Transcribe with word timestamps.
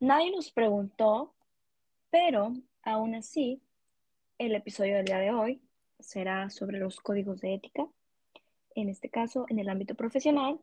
nadie 0.00 0.32
nos 0.32 0.50
preguntó, 0.50 1.32
pero 2.10 2.52
aún 2.82 3.14
así, 3.14 3.62
el 4.38 4.54
episodio 4.54 4.96
del 4.96 5.04
día 5.04 5.18
de 5.18 5.30
hoy 5.30 5.60
será 5.98 6.50
sobre 6.50 6.78
los 6.78 7.00
códigos 7.00 7.40
de 7.40 7.54
ética, 7.54 7.86
en 8.74 8.88
este 8.88 9.10
caso 9.10 9.44
en 9.48 9.58
el 9.58 9.68
ámbito 9.68 9.94
profesional, 9.94 10.58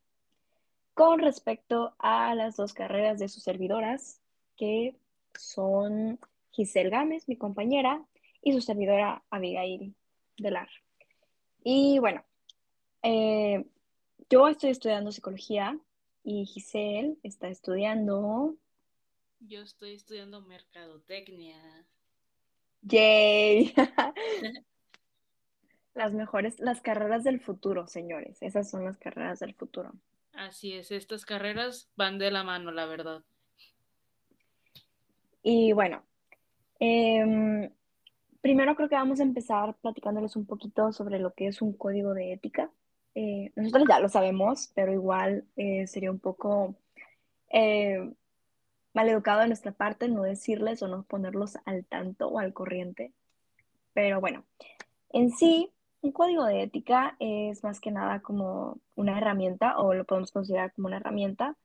con 0.94 1.20
respecto 1.20 1.94
a 2.00 2.34
las 2.34 2.58
dos 2.58 2.73
carreras 2.73 3.20
de 3.20 3.30
sus 3.30 3.44
servidoras, 3.44 4.20
que 4.55 4.98
son 5.36 6.20
Giselle 6.52 6.90
Gámez, 6.90 7.27
mi 7.27 7.38
compañera, 7.38 8.04
y 8.41 8.54
su 8.54 8.62
servidora 8.62 9.23
Abigail 9.30 9.94
Delar. 10.38 10.70
Y 11.63 11.99
bueno, 11.99 12.23
eh, 13.04 13.66
yo 14.30 14.48
estoy 14.48 14.72
estudiando 14.72 15.12
psicología 15.12 15.77
y 16.23 16.45
Giselle 16.45 17.17
está 17.23 17.48
estudiando... 17.49 18.55
Yo 19.40 19.62
estoy 19.62 19.94
estudiando 19.94 20.41
mercadotecnia. 20.41 21.86
¡Yay! 22.82 23.73
las 25.94 26.14
mejores, 26.14 26.59
las 26.59 26.82
carreras 26.82 27.23
del 27.23 27.40
futuro, 27.40 27.88
señores. 27.88 28.42
Esas 28.42 28.70
son 28.70 28.86
las 28.86 28.98
carreras 28.98 29.40
del 29.40 29.54
futuro. 29.54 29.94
Así 30.34 30.73
es, 30.73 30.92
estas 30.92 31.26
carreras 31.26 31.90
van 31.95 32.20
de 32.20 32.30
la 32.30 32.44
mano, 32.44 32.72
la 32.72 32.86
verdad. 32.86 33.23
Y 35.42 35.72
bueno, 35.73 36.04
em, 36.80 37.72
primero 38.42 38.76
creo 38.76 38.90
que 38.90 38.95
vamos 38.95 39.20
a 39.20 39.23
empezar 39.23 39.76
platicándoles 39.81 40.36
un 40.36 40.45
poquito 40.45 40.92
sobre 40.92 41.20
lo 41.20 41.34
que 41.34 41.48
es 41.48 41.62
un 41.62 41.73
código 41.73 42.14
de 42.14 42.33
ética. 42.33 42.70
Eh, 43.16 43.52
nosotros 43.56 43.86
ya 43.89 44.00
lo 44.00 44.09
sabemos, 44.09 44.72
pero 44.76 44.94
igual 44.94 45.48
eh, 45.56 45.88
sería 45.88 46.11
un 46.11 46.20
poco 46.20 46.76
eh, 48.98 49.03
mal 49.03 49.09
educado 49.09 49.42
de 49.42 49.48
nuestra 49.48 49.72
parte 49.72 50.08
no 50.09 50.23
decirles 50.23 50.81
o 50.81 50.88
no 50.88 51.03
ponerlos 51.03 51.58
al 51.66 51.86
tanto 51.86 52.28
o 52.28 52.40
al 52.40 52.53
corriente. 52.53 53.14
Pero 53.94 54.20
bueno, 54.20 54.45
en 55.09 55.31
sí, 55.31 55.72
un 56.02 56.12
código 56.12 56.45
de 56.45 56.64
ética 56.64 57.16
es 57.20 57.64
más 57.64 57.80
que 57.80 57.92
nada 57.92 58.22
como 58.22 58.80
una 58.95 59.17
herramienta, 59.17 59.78
o 59.78 59.94
lo 59.94 60.06
podemos 60.06 60.31
considerar 60.31 60.73
como 60.73 60.88
una 60.88 60.98
herramienta, 60.98 61.56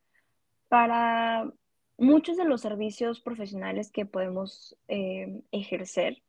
para 0.69 1.51
muchos 1.99 2.37
de 2.37 2.45
los 2.45 2.61
servicios 2.61 3.21
profesionales 3.21 3.91
que 3.91 4.07
podemos 4.07 4.77
ejercer. 4.89 6.23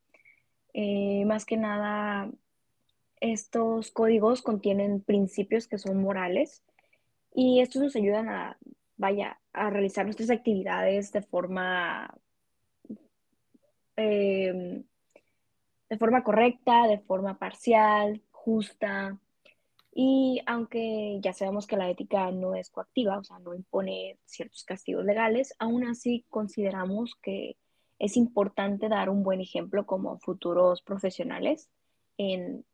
más 1.25 1.45
que 1.45 1.57
nada 1.57 2.29
estos 3.21 3.91
códigos 3.91 4.41
contienen 4.41 5.01
principios 5.01 5.67
que 5.67 5.77
son 5.77 6.01
morales 6.01 6.61
y 7.33 7.61
estos 7.61 7.81
nos 7.81 7.95
ayudan 7.95 8.27
a, 8.29 8.57
vaya, 9.03 9.37
a 9.51 9.69
realizar 9.69 10.05
nuestras 10.05 10.29
actividades 10.29 11.11
de 11.11 11.21
forma, 11.21 12.09
em, 13.97 14.81
de 15.89 15.97
forma 15.97 16.23
correcta, 16.23 16.87
de 16.87 16.99
forma 16.99 17.37
parcial, 17.37 18.21
justa. 18.31 19.19
Y 19.93 20.41
aunque 20.45 21.19
ya 21.21 21.33
sabemos 21.33 21.67
que 21.67 21.75
la 21.75 21.89
ética 21.89 22.31
no 22.31 22.55
es 22.55 22.69
coactiva, 22.69 23.17
o 23.17 23.23
sea, 23.25 23.39
no 23.39 23.53
impone 23.53 24.17
ciertos 24.25 24.63
castigos 24.63 25.03
legales, 25.03 25.53
aún 25.59 25.85
así 25.85 26.25
consideramos 26.29 27.15
que 27.21 27.57
es 27.99 28.15
importante 28.15 28.87
dar 28.87 29.09
un 29.09 29.21
buen 29.23 29.41
ejemplo 29.41 29.85
como 29.85 30.17
futuros 30.19 30.81
profesionales 30.81 31.69
en 32.17 32.65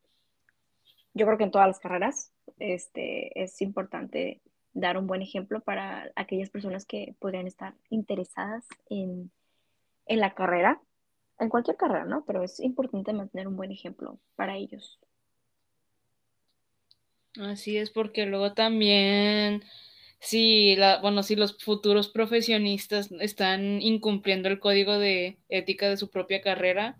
yo 1.15 1.25
creo 1.25 1.37
que 1.39 1.45
en 1.45 1.51
todas 1.51 1.67
las 1.67 1.79
carreras 1.79 2.31
este, 2.59 3.41
es 3.41 3.61
importante 3.61 4.41
dar 4.73 4.97
un 4.97 5.07
buen 5.07 5.21
ejemplo 5.21 5.61
para 5.61 6.11
aquellas 6.15 6.49
personas 6.49 6.85
que 6.85 7.15
podrían 7.19 7.47
estar 7.47 7.73
interesadas 7.89 8.65
en, 8.89 9.31
en 10.05 10.19
la 10.19 10.33
carrera, 10.33 10.81
en 11.39 11.49
cualquier 11.49 11.77
carrera, 11.77 12.05
¿no? 12.05 12.23
Pero 12.25 12.43
es 12.43 12.59
importante 12.59 13.13
mantener 13.13 13.47
un 13.47 13.57
buen 13.57 13.71
ejemplo 13.71 14.19
para 14.35 14.57
ellos. 14.57 14.99
Así 17.39 17.77
es, 17.77 17.89
porque 17.91 18.25
luego 18.25 18.53
también, 18.53 19.63
si, 20.19 20.75
la, 20.75 20.99
bueno, 20.99 21.23
si 21.23 21.35
los 21.35 21.57
futuros 21.63 22.09
profesionistas 22.09 23.11
están 23.19 23.81
incumpliendo 23.81 24.49
el 24.49 24.59
código 24.59 24.97
de 24.97 25.37
ética 25.47 25.89
de 25.89 25.97
su 25.97 26.09
propia 26.09 26.41
carrera, 26.41 26.97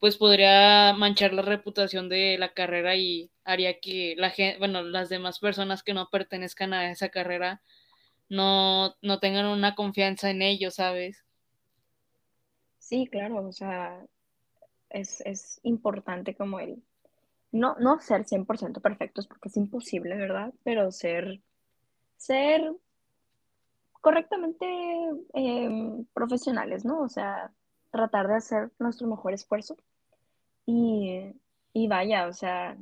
pues 0.00 0.16
podría 0.16 0.94
manchar 0.96 1.32
la 1.32 1.42
reputación 1.42 2.08
de 2.08 2.36
la 2.38 2.52
carrera 2.52 2.96
y 2.96 3.30
haría 3.44 3.80
que 3.80 4.14
la 4.16 4.30
gente, 4.30 4.58
bueno, 4.58 4.82
las 4.82 5.08
demás 5.08 5.38
personas 5.38 5.82
que 5.82 5.94
no 5.94 6.08
pertenezcan 6.10 6.72
a 6.72 6.90
esa 6.90 7.08
carrera 7.08 7.62
no, 8.28 8.94
no 9.02 9.18
tengan 9.18 9.46
una 9.46 9.74
confianza 9.74 10.30
en 10.30 10.42
ellos, 10.42 10.74
¿sabes? 10.74 11.24
Sí, 12.78 13.06
claro, 13.06 13.46
o 13.46 13.52
sea, 13.52 14.04
es, 14.90 15.20
es 15.22 15.60
importante 15.62 16.34
como 16.34 16.60
el, 16.60 16.82
no, 17.52 17.76
no 17.78 18.00
ser 18.00 18.24
100% 18.24 18.80
perfectos 18.80 19.26
porque 19.26 19.48
es 19.48 19.56
imposible, 19.56 20.16
¿verdad? 20.16 20.52
Pero 20.64 20.90
ser, 20.90 21.42
ser 22.16 22.72
correctamente 24.00 24.66
em, 25.34 26.04
profesionales, 26.14 26.84
¿no? 26.84 27.02
O 27.02 27.08
sea, 27.08 27.52
tratar 27.90 28.28
de 28.28 28.36
hacer 28.36 28.70
nuestro 28.78 29.06
mejor 29.06 29.32
esfuerzo. 29.32 29.76
Y, 30.66 31.32
y 31.72 31.88
vaya, 31.88 32.26
o 32.26 32.32
sea, 32.32 32.76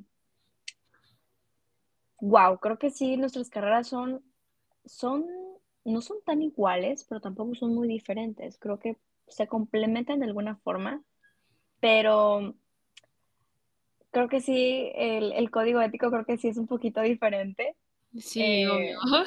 wow, 2.21 2.59
creo 2.59 2.79
que 2.79 2.91
sí, 2.91 3.17
nuestras 3.17 3.51
carreras 3.51 3.89
son, 3.89 4.23
son, 4.85 5.27
no 5.85 6.01
son 6.01 6.19
tan 6.25 6.43
iguales, 6.43 7.05
pero 7.09 7.21
tampoco 7.21 7.55
son 7.55 7.75
muy 7.75 7.89
diferentes. 7.89 8.59
Creo 8.59 8.79
que 8.79 8.97
se 9.29 9.47
complementan 9.47 10.21
de 10.21 10.27
alguna 10.27 10.57
forma, 10.57 11.03
pero 11.81 12.55
creo 14.11 14.29
que 14.29 14.41
sí, 14.41 14.91
el, 14.95 15.33
el 15.33 15.51
código 15.51 15.81
ético 15.81 16.11
creo 16.11 16.25
que 16.25 16.39
sí 16.39 16.49
es 16.49 16.57
un 16.57 16.67
poquito 16.67 17.01
diferente. 17.01 17.77
Sí, 18.19 18.63
eh, 18.63 18.69
obvio. 18.69 18.99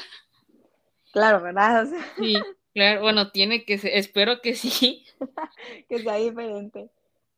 Claro, 1.11 1.41
¿verdad? 1.41 1.87
sí, 2.17 2.35
claro, 2.73 3.01
bueno, 3.01 3.31
tiene 3.31 3.65
que 3.65 3.77
ser, 3.77 3.91
espero 3.95 4.41
que 4.41 4.55
sí. 4.55 5.05
que 5.89 5.99
sea 5.99 6.15
diferente. 6.15 6.89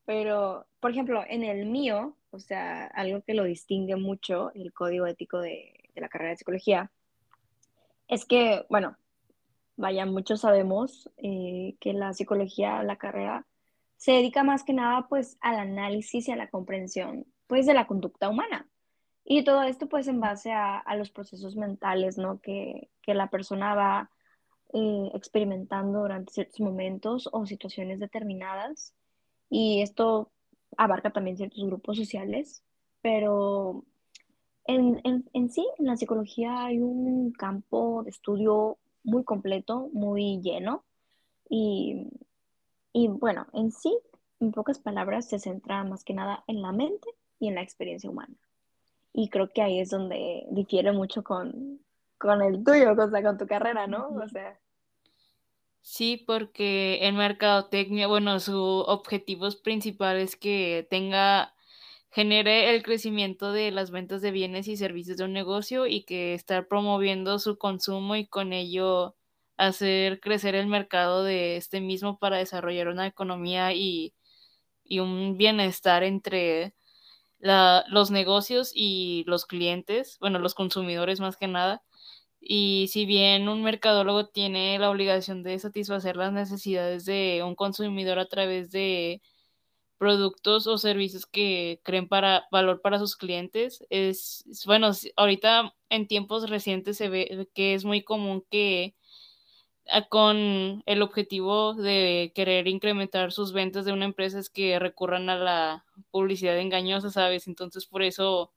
Pero, 0.06 0.66
por 0.80 0.92
ejemplo, 0.92 1.24
en 1.28 1.44
el 1.44 1.66
mío, 1.66 2.16
o 2.32 2.40
sea, 2.40 2.88
algo 2.88 3.22
que 3.22 3.34
lo 3.34 3.44
distingue 3.44 3.96
mucho, 3.96 4.52
el 4.54 4.74
código 4.74 5.06
ético 5.06 5.40
de, 5.40 5.90
la 5.96 6.10
carrera 6.10 6.32
de 6.32 6.38
psicología, 6.38 6.92
es 8.08 8.26
que, 8.26 8.66
bueno, 8.70 8.98
vaya, 9.78 10.06
muchos 10.06 10.42
sabemos 10.42 11.10
eh, 11.18 11.76
que 11.80 11.94
la 11.94 12.14
psicología, 12.14 12.84
la 12.84 12.98
carrera, 12.98 13.46
se 13.98 14.14
dedica 14.14 14.44
más 14.44 14.64
que 14.64 14.74
nada, 14.74 15.08
pues, 15.08 15.38
al 15.42 15.60
análisis 15.60 16.28
y 16.28 16.32
a 16.32 16.36
la 16.36 16.50
comprensión, 16.50 17.26
pues, 17.48 17.66
de 17.68 17.74
la 17.74 17.88
conducta 17.88 18.30
humana. 18.30 18.68
Y 19.24 19.44
todo 19.44 19.64
esto, 19.64 19.88
pues, 19.88 20.08
en 20.08 20.20
base 20.20 20.52
a, 20.52 20.84
los 20.96 21.12
procesos 21.12 21.56
mentales, 21.56 22.18
¿no? 22.18 22.40
Que, 22.42 22.90
la 23.06 23.30
persona 23.30 23.76
va 23.76 24.10
eh, 24.74 25.12
experimentando 25.14 26.02
durante 26.02 26.34
ciertos 26.34 26.60
momentos 26.60 27.30
o 27.32 27.46
situaciones 27.46 28.00
determinadas 28.00 28.94
y 29.50 29.82
esto 29.82 30.32
abarca 30.78 31.12
también 31.12 31.38
ciertos 31.38 31.66
grupos 31.66 31.98
sociales, 31.98 32.64
pero 33.02 33.84
en, 34.66 35.50
sí, 35.50 35.68
en 35.78 35.86
la 35.86 35.98
psicología 35.98 36.66
hay 36.66 36.80
un 36.80 37.32
campo 37.32 38.04
de 38.04 38.12
estudio 38.12 38.78
muy 39.04 39.24
completo, 39.24 39.90
muy 39.94 40.40
lleno 40.42 40.86
y, 41.50 42.08
y 42.94 43.08
bueno, 43.08 43.48
en 43.54 43.72
sí, 43.72 43.98
en 44.40 44.52
pocas 44.52 44.80
palabras, 44.80 45.28
se 45.28 45.40
centra 45.40 45.84
más 45.84 46.04
que 46.04 46.14
nada 46.14 46.44
en 46.48 46.62
la 46.62 46.72
mente 46.72 47.08
y 47.40 47.48
en 47.48 47.56
la 47.56 47.62
experiencia 47.62 48.10
humana. 48.10 48.36
Y 49.14 49.30
creo 49.30 49.50
que 49.50 49.62
ahí 49.62 49.80
es 49.80 49.90
donde 49.90 50.46
difiere 50.52 50.92
mucho 50.92 51.24
con, 51.24 51.80
con 52.22 52.42
el 52.42 52.64
tuyo, 52.64 52.94
o 52.94 53.10
sea, 53.10 53.24
con 53.24 53.38
tu 53.38 53.48
carrera, 53.48 53.88
¿no? 53.88 54.10
O 54.10 54.28
sea, 54.30 54.60
Sí, 55.84 56.18
porque 56.28 57.06
en 57.08 57.16
mercadotecnia, 57.18 58.08
bueno, 58.08 58.40
su 58.40 58.56
objetivo 58.56 59.48
principal 59.64 60.18
es 60.18 60.36
que 60.36 60.88
tenga, 60.90 61.56
genere 62.12 62.76
el 62.76 62.84
crecimiento 62.84 63.52
de 63.52 63.72
las 63.72 63.90
ventas 63.92 64.22
de 64.22 64.32
bienes 64.32 64.68
y 64.68 64.78
servicios 64.78 65.18
de 65.18 65.26
un 65.26 65.34
negocio 65.34 65.88
y 65.88 66.04
que 66.04 66.34
estar 66.36 66.68
promoviendo 66.68 67.40
su 67.40 67.58
consumo 67.58 68.16
y 68.16 68.28
con 68.28 68.54
ello 68.54 69.16
hacer 69.58 70.20
crecer 70.20 70.56
el 70.56 70.68
mercado 70.68 71.24
de 71.24 71.58
este 71.58 71.82
mismo 71.82 72.20
para 72.20 72.38
desarrollar 72.38 72.88
una 72.88 73.08
economía 73.08 73.74
y, 73.74 74.14
y 74.84 75.00
un 75.00 75.38
bienestar 75.38 76.04
entre 76.04 76.76
la, 77.40 77.86
los 77.90 78.12
negocios 78.12 78.72
y 78.76 79.24
los 79.28 79.46
clientes, 79.46 80.18
bueno, 80.20 80.40
los 80.40 80.56
consumidores 80.56 81.20
más 81.20 81.38
que 81.38 81.48
nada 81.48 81.84
y 82.42 82.88
si 82.90 83.06
bien 83.06 83.50
un 83.50 83.64
mercadólogo 83.64 84.28
tiene 84.28 84.80
la 84.80 84.90
obligación 84.90 85.44
de 85.44 85.60
satisfacer 85.60 86.18
las 86.18 86.34
necesidades 86.34 87.06
de 87.06 87.44
un 87.46 87.56
consumidor 87.56 88.20
a 88.20 88.28
través 88.28 88.72
de 88.72 89.22
productos 89.98 90.68
o 90.68 90.78
servicios 90.80 91.26
que 91.28 91.82
creen 91.84 92.08
para 92.08 92.48
valor 92.52 92.82
para 92.82 93.00
sus 93.00 93.16
clientes, 93.16 93.86
es, 93.90 94.44
bueno, 94.66 94.92
ahorita 95.18 95.76
en 95.90 96.08
tiempos 96.08 96.50
recientes 96.50 96.98
se 96.98 97.10
ve 97.10 97.50
que 97.54 97.76
es 97.76 97.86
muy 97.86 98.04
común 98.04 98.46
que 98.50 98.96
con 100.10 100.84
el 100.86 101.02
objetivo 101.02 101.74
de 101.74 102.32
querer 102.36 102.68
incrementar 102.68 103.32
sus 103.32 103.52
ventas 103.54 103.86
de 103.86 103.94
una 103.94 104.06
empresa 104.06 104.40
es 104.40 104.50
que 104.50 104.80
recurran 104.80 105.30
a 105.30 105.36
la 105.38 105.86
publicidad 106.12 106.58
engañosa, 106.60 107.10
¿sabes? 107.10 107.48
Entonces 107.48 107.86
por 107.86 108.04
eso 108.04 108.52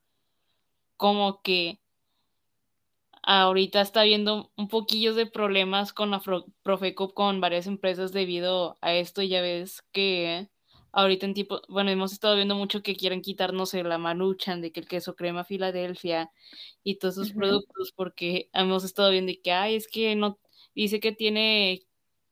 como 0.96 1.42
que 1.42 1.80
ahorita 3.26 3.80
está 3.80 4.02
habiendo 4.02 4.52
un 4.56 4.68
poquillo 4.68 5.14
de 5.14 5.26
problemas 5.26 5.92
con 5.92 6.10
la 6.10 6.22
Profeco 6.62 7.14
con 7.14 7.40
varias 7.40 7.66
empresas 7.66 8.12
debido 8.12 8.76
a 8.80 8.94
esto. 8.94 9.22
Ya 9.22 9.40
ves 9.40 9.82
que 9.92 10.48
ahorita 10.92 11.26
en 11.26 11.34
tipo, 11.34 11.60
bueno, 11.68 11.90
hemos 11.90 12.12
estado 12.12 12.36
viendo 12.36 12.54
mucho 12.54 12.82
que 12.82 12.96
quieren 12.96 13.22
quitarnos 13.22 13.74
la 13.74 13.98
manuchan, 13.98 14.60
de 14.60 14.72
que 14.72 14.80
el 14.80 14.88
queso 14.88 15.16
crema 15.16 15.44
Filadelfia 15.44 16.30
y 16.82 16.96
todos 16.96 17.18
esos 17.18 17.32
productos, 17.32 17.92
porque 17.92 18.48
hemos 18.52 18.84
estado 18.84 19.10
viendo 19.10 19.32
que, 19.42 19.52
ay, 19.52 19.76
es 19.76 19.88
que 19.88 20.14
no, 20.14 20.38
dice 20.74 21.00
que 21.00 21.12
tiene 21.12 21.82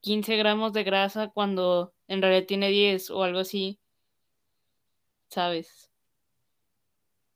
15 0.01 0.37
gramos 0.37 0.73
de 0.73 0.85
grasa 0.85 1.29
cuando 1.29 1.95
en 2.07 2.23
realidad 2.23 2.47
tiene 2.47 2.69
10 2.69 3.11
o 3.11 3.23
algo 3.23 3.41
así, 3.41 3.81
¿sabes? 5.29 5.91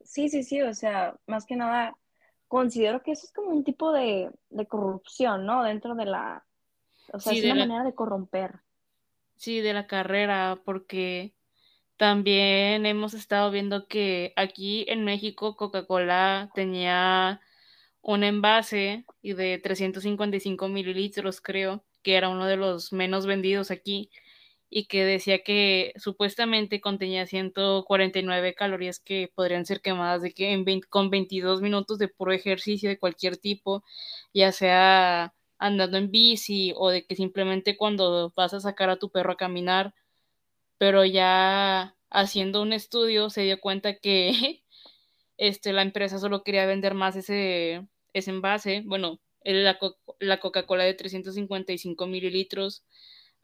Sí, 0.05 0.29
sí, 0.29 0.45
sí, 0.45 0.63
o 0.63 0.75
sea, 0.75 1.17
más 1.27 1.47
que 1.47 1.57
nada, 1.57 1.97
considero 2.49 3.03
que 3.03 3.13
eso 3.13 3.27
es 3.27 3.33
como 3.33 3.51
un 3.51 3.65
tipo 3.65 3.93
de, 3.93 4.31
corrupción, 4.69 5.47
¿no? 5.47 5.63
Dentro 5.63 5.95
de 5.95 6.07
la, 6.07 6.45
o 7.13 7.21
sea, 7.21 7.33
es 7.33 7.45
una 7.45 7.55
manera 7.55 7.85
de 7.85 7.95
corromper. 7.95 8.61
Sí, 9.37 9.61
de 9.61 9.75
la 9.75 9.87
carrera, 9.87 10.61
porque 10.65 11.35
también 11.97 12.87
hemos 12.87 13.15
estado 13.15 13.51
viendo 13.51 13.87
que 13.87 14.33
aquí 14.37 14.85
en 14.89 15.05
México 15.05 15.57
Coca-Cola 15.57 16.51
tenía 16.55 17.41
un 18.03 18.23
envase 18.23 19.05
de 19.23 19.59
355 19.59 20.69
mililitros, 20.69 21.41
creo, 21.41 21.85
que 22.03 22.17
era 22.17 22.29
uno 22.29 22.47
de 22.47 22.57
los 22.57 22.93
menos 22.93 23.27
vendidos 23.27 23.71
aquí 23.71 24.11
y 24.71 24.87
que 24.87 25.05
decía 25.05 25.43
que 25.45 25.93
supuestamente 25.97 26.81
contenía 26.81 27.27
149 27.27 28.55
calorías 28.55 29.01
que 29.01 29.31
podrían 29.35 29.67
ser 29.67 29.81
quemadas 29.81 30.23
de 30.23 30.33
que 30.33 30.53
en 30.53 30.65
con 30.91 31.11
22 31.11 31.63
minutos 31.63 31.99
de 31.99 32.09
puro 32.09 32.33
ejercicio 32.33 32.89
de 32.89 32.99
cualquier 32.99 33.37
tipo, 33.37 33.85
ya 34.35 34.53
sea 34.53 35.35
andando 35.59 35.99
en 35.99 36.11
bici 36.11 36.73
o 36.77 36.91
de 36.91 37.05
que 37.07 37.17
simplemente 37.17 37.77
cuando 37.77 38.33
vas 38.37 38.55
a 38.55 38.61
sacar 38.61 38.91
a 38.91 38.99
tu 38.99 39.11
perro 39.11 39.33
a 39.33 39.37
caminar, 39.37 39.95
pero 40.79 41.05
ya 41.05 41.97
haciendo 42.11 42.63
un 42.63 42.73
estudio 42.73 43.31
se 43.31 43.43
dio 43.43 43.61
cuenta 43.61 43.97
que 43.99 44.63
este, 45.39 45.73
la 45.73 45.83
empresa 45.83 46.19
solo 46.19 46.43
quería 46.43 46.67
vender 46.67 46.95
más 46.95 47.17
ese, 47.17 47.87
ese 48.13 48.31
envase, 48.31 48.83
bueno, 48.87 49.21
la, 49.45 49.79
la 50.21 50.41
Coca-Cola 50.41 50.85
de 50.85 50.95
355 50.95 52.07
mililitros, 52.07 52.85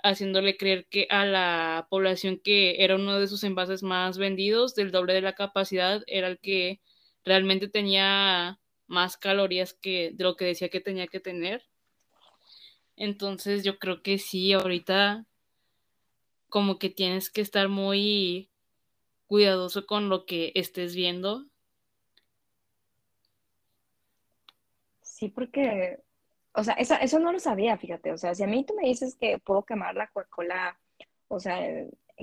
haciéndole 0.03 0.57
creer 0.57 0.87
que 0.87 1.07
a 1.11 1.25
la 1.25 1.87
población 1.91 2.41
que 2.43 2.85
era 2.85 2.97
uno 2.97 3.19
de 3.19 3.29
sus 3.29 3.45
envases 3.45 3.83
más 3.83 4.19
vendidos, 4.19 4.75
del 4.75 4.91
doble 4.91 5.15
de 5.15 5.23
la 5.23 5.35
capacidad, 5.35 6.03
era 6.07 6.29
el 6.29 6.39
que 6.39 6.81
realmente 7.25 7.69
tenía 7.69 8.61
más 8.87 9.17
calorías 9.17 9.75
que 9.75 10.11
de 10.13 10.25
lo 10.25 10.37
que 10.37 10.47
decía 10.47 10.69
que 10.69 10.81
tenía 10.81 11.07
que 11.07 11.21
tener. 11.21 11.63
Entonces 12.97 13.65
yo 13.65 13.79
creo 13.79 14.03
que 14.03 14.19
sí, 14.19 14.53
ahorita 14.53 15.27
como 16.49 16.79
que 16.79 16.91
tienes 16.91 17.31
que 17.31 17.41
estar 17.41 17.69
muy 17.69 18.51
cuidadoso 19.27 19.87
con 19.87 20.11
lo 20.11 20.27
que 20.27 20.53
estés 20.55 20.95
viendo. 20.95 21.47
Sí, 25.01 25.29
porque, 25.29 25.99
o 26.55 26.65
sea, 26.65 26.75
eso, 26.75 26.95
eso 27.01 27.19
no 27.19 27.33
lo 27.33 27.39
sabía, 27.39 27.77
fíjate. 27.77 28.13
O 28.13 28.19
sea, 28.19 28.35
si 28.35 28.43
a 28.43 28.47
mí 28.47 28.65
tú 28.65 28.75
me 28.75 28.89
dices 28.89 29.17
que 29.17 29.39
puedo 29.39 29.65
quemar 29.65 29.95
la 29.95 30.09
Coca-Cola, 30.09 30.79
o 31.29 31.41
sea, 31.41 31.59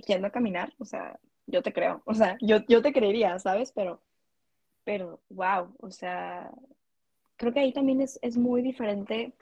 yendo 0.07 0.27
a 0.27 0.31
caminar, 0.31 0.73
o 0.79 0.85
sea, 0.85 1.19
yo 1.47 1.61
te 1.63 1.73
creo. 1.73 2.01
O 2.05 2.13
sea, 2.13 2.37
yo, 2.41 2.57
yo 2.67 2.81
te 2.81 2.93
creería, 2.93 3.39
¿sabes? 3.39 3.71
Pero, 3.73 4.01
pero, 4.83 5.21
wow, 5.29 5.75
o 5.79 5.91
sea, 5.91 6.51
creo 7.37 7.53
que 7.53 7.59
ahí 7.61 7.73
también 7.73 8.01
es, 8.01 8.19
es 8.21 8.37
muy 8.37 8.61
diferente 8.61 9.33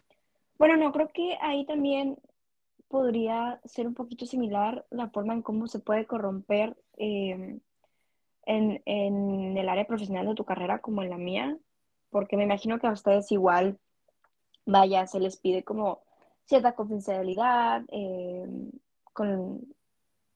bueno, 0.58 0.76
no, 0.78 0.92
creo 0.92 1.10
que 1.10 1.38
ahí 1.42 1.66
también 1.66 2.18
podría 2.88 3.62
ser 3.66 3.88
un 3.88 3.94
poquito 3.94 4.26
similar 4.26 4.86
la 4.90 5.10
forma 5.10 5.34
en 5.34 5.42
cómo 5.42 5.68
se 5.68 5.80
puede 5.80 6.06
corromper 6.08 6.76
em, 6.98 7.60
en, 8.46 9.58
el 9.58 9.70
área 9.70 9.86
profesional 9.88 10.28
de 10.28 10.36
tu 10.36 10.46
carrera 10.46 10.80
como 10.80 11.04
en 11.04 11.10
la 11.12 11.18
mía, 11.18 11.58
porque 12.10 12.38
me 12.38 12.44
imagino 12.44 12.80
que 12.80 12.88
a 12.88 12.92
ustedes 12.92 13.32
igual, 13.32 13.80
vaya, 14.68 15.08
se 15.08 15.20
les 15.20 15.38
pide 15.38 15.64
como 15.64 16.04
cierta 16.46 16.76
confidencialidad, 16.76 17.84
em, 17.90 18.72
con, 19.14 19.62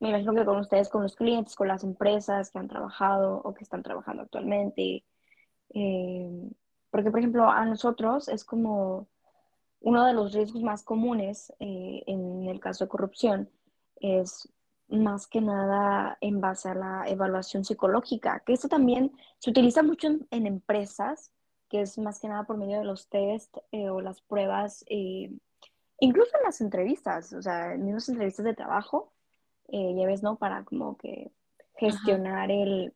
me 0.00 0.10
imagino 0.10 0.34
que 0.34 0.44
con 0.44 0.58
ustedes, 0.58 0.88
con 0.88 1.02
los 1.02 1.16
clientes, 1.16 1.54
con 1.56 1.68
las 1.68 1.84
empresas 1.84 2.50
que 2.50 2.58
han 2.58 2.68
trabajado 2.68 3.40
o 3.44 3.54
que 3.54 3.64
están 3.64 3.82
trabajando 3.82 4.22
actualmente. 4.24 5.04
Em, 5.70 6.50
porque, 6.90 7.10
por 7.10 7.20
ejemplo, 7.20 7.48
a 7.50 7.64
nosotros 7.66 8.28
es 8.28 8.44
como 8.44 9.08
uno 9.80 10.04
de 10.06 10.14
los 10.14 10.32
riesgos 10.32 10.62
más 10.62 10.82
comunes 10.84 11.52
eh, 11.60 12.02
en 12.06 12.48
el 12.48 12.60
caso 12.60 12.84
de 12.84 12.88
corrupción 12.90 13.50
es 13.96 14.48
más 14.88 15.26
que 15.26 15.40
nada 15.40 16.18
en 16.20 16.40
base 16.40 16.68
a 16.68 16.74
la 16.74 17.04
evaluación 17.08 17.64
psicológica, 17.64 18.42
que 18.44 18.52
esto 18.52 18.68
también 18.68 19.12
se 19.38 19.50
utiliza 19.50 19.82
mucho 19.82 20.08
en, 20.30 20.46
empresas, 20.46 21.32
que 21.72 21.80
es 21.80 21.98
más 21.98 22.20
que 22.20 22.28
nada 22.28 22.44
por 22.44 22.56
medio 22.56 22.78
de 22.78 22.84
los 22.84 23.08
test 23.08 23.56
eh, 23.72 23.90
o 23.90 24.00
las 24.00 24.20
pruebas, 24.20 24.84
eh, 24.88 25.32
incluso 25.98 26.30
en 26.36 26.44
las 26.44 26.60
entrevistas, 26.60 27.32
o 27.32 27.42
sea, 27.42 27.74
en 27.74 27.92
las 27.92 28.08
entrevistas 28.08 28.44
de 28.44 28.54
trabajo, 28.54 29.12
ya 29.68 30.06
ves, 30.06 30.22
¿no? 30.22 30.36
Para 30.36 30.64
como 30.64 30.98
que 30.98 31.32
gestionar 31.76 32.50
el, 32.50 32.92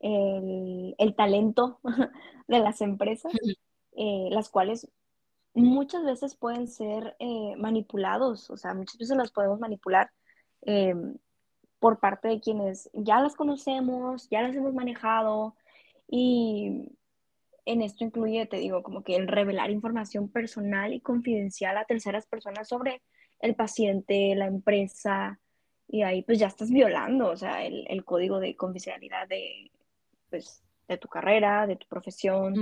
el, 0.00 0.94
el, 0.98 1.14
talento 1.16 1.80
de 2.46 2.58
las 2.58 2.82
empresas, 2.82 3.32
las 3.96 4.50
cuales 4.50 4.86
muchas 5.54 6.04
veces 6.04 6.36
pueden 6.36 6.68
ser 6.68 7.16
eh, 7.18 7.54
manipulados, 7.56 8.50
o 8.50 8.56
sea, 8.56 8.74
muchas 8.74 8.98
veces 8.98 9.16
las 9.16 9.32
podemos 9.32 9.58
manipular 9.58 10.10
eh, 10.62 10.94
por 11.78 11.98
parte 11.98 12.28
de 12.28 12.40
quienes 12.40 12.90
ya 12.92 13.20
las 13.20 13.34
conocemos, 13.34 14.28
ya 14.28 14.42
las 14.42 14.54
hemos 14.54 14.74
manejado 14.74 15.56
y 16.08 16.90
en 17.64 17.82
esto 17.82 18.04
incluye, 18.04 18.46
te 18.46 18.58
digo, 18.58 18.82
como 18.82 19.02
que 19.02 19.16
el 19.16 19.28
revelar 19.28 19.70
información 19.70 20.28
personal 20.28 20.92
y 20.92 21.00
confidencial 21.00 21.76
a 21.76 21.84
terceras 21.84 22.26
personas 22.26 22.68
sobre 22.68 23.02
el 23.40 23.54
paciente, 23.54 24.34
la 24.34 24.46
empresa, 24.46 25.40
y 25.88 26.02
ahí 26.02 26.22
pues 26.22 26.38
ya 26.38 26.46
estás 26.46 26.70
violando, 26.70 27.30
o 27.30 27.36
sea, 27.36 27.64
el, 27.64 28.04
código 28.04 28.38
de 28.38 28.54
confidencialidad 28.54 29.26
de, 29.28 29.70
pues, 30.28 30.62
de 30.88 30.98
tu 30.98 31.08
carrera, 31.08 31.66
de 31.66 31.76
tu 31.76 31.86
profesión. 31.88 32.54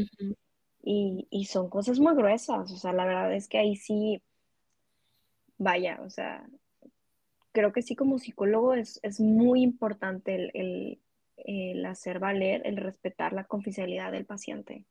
Y, 0.82 1.44
son 1.44 1.68
cosas 1.68 1.98
muy 1.98 2.14
gruesas, 2.14 2.72
o 2.72 2.76
sea, 2.76 2.92
la 2.92 3.04
verdad 3.04 3.34
es 3.34 3.48
que 3.48 3.58
ahí 3.58 3.76
sí, 3.76 4.22
vaya, 5.58 6.00
o 6.02 6.08
sea, 6.08 6.48
creo 7.52 7.72
que 7.72 7.82
sí 7.82 7.94
como 7.94 8.18
psicólogo 8.18 8.74
es, 8.74 9.00
muy 9.20 9.62
importante 9.62 10.50
el, 10.54 10.98
hacer 11.87 12.18
valer, 12.18 12.62
el 12.64 12.76
respetar 12.76 13.33
la 13.33 13.45
confidencialidad 13.45 14.12
del 14.12 14.26
paciente. 14.26 14.85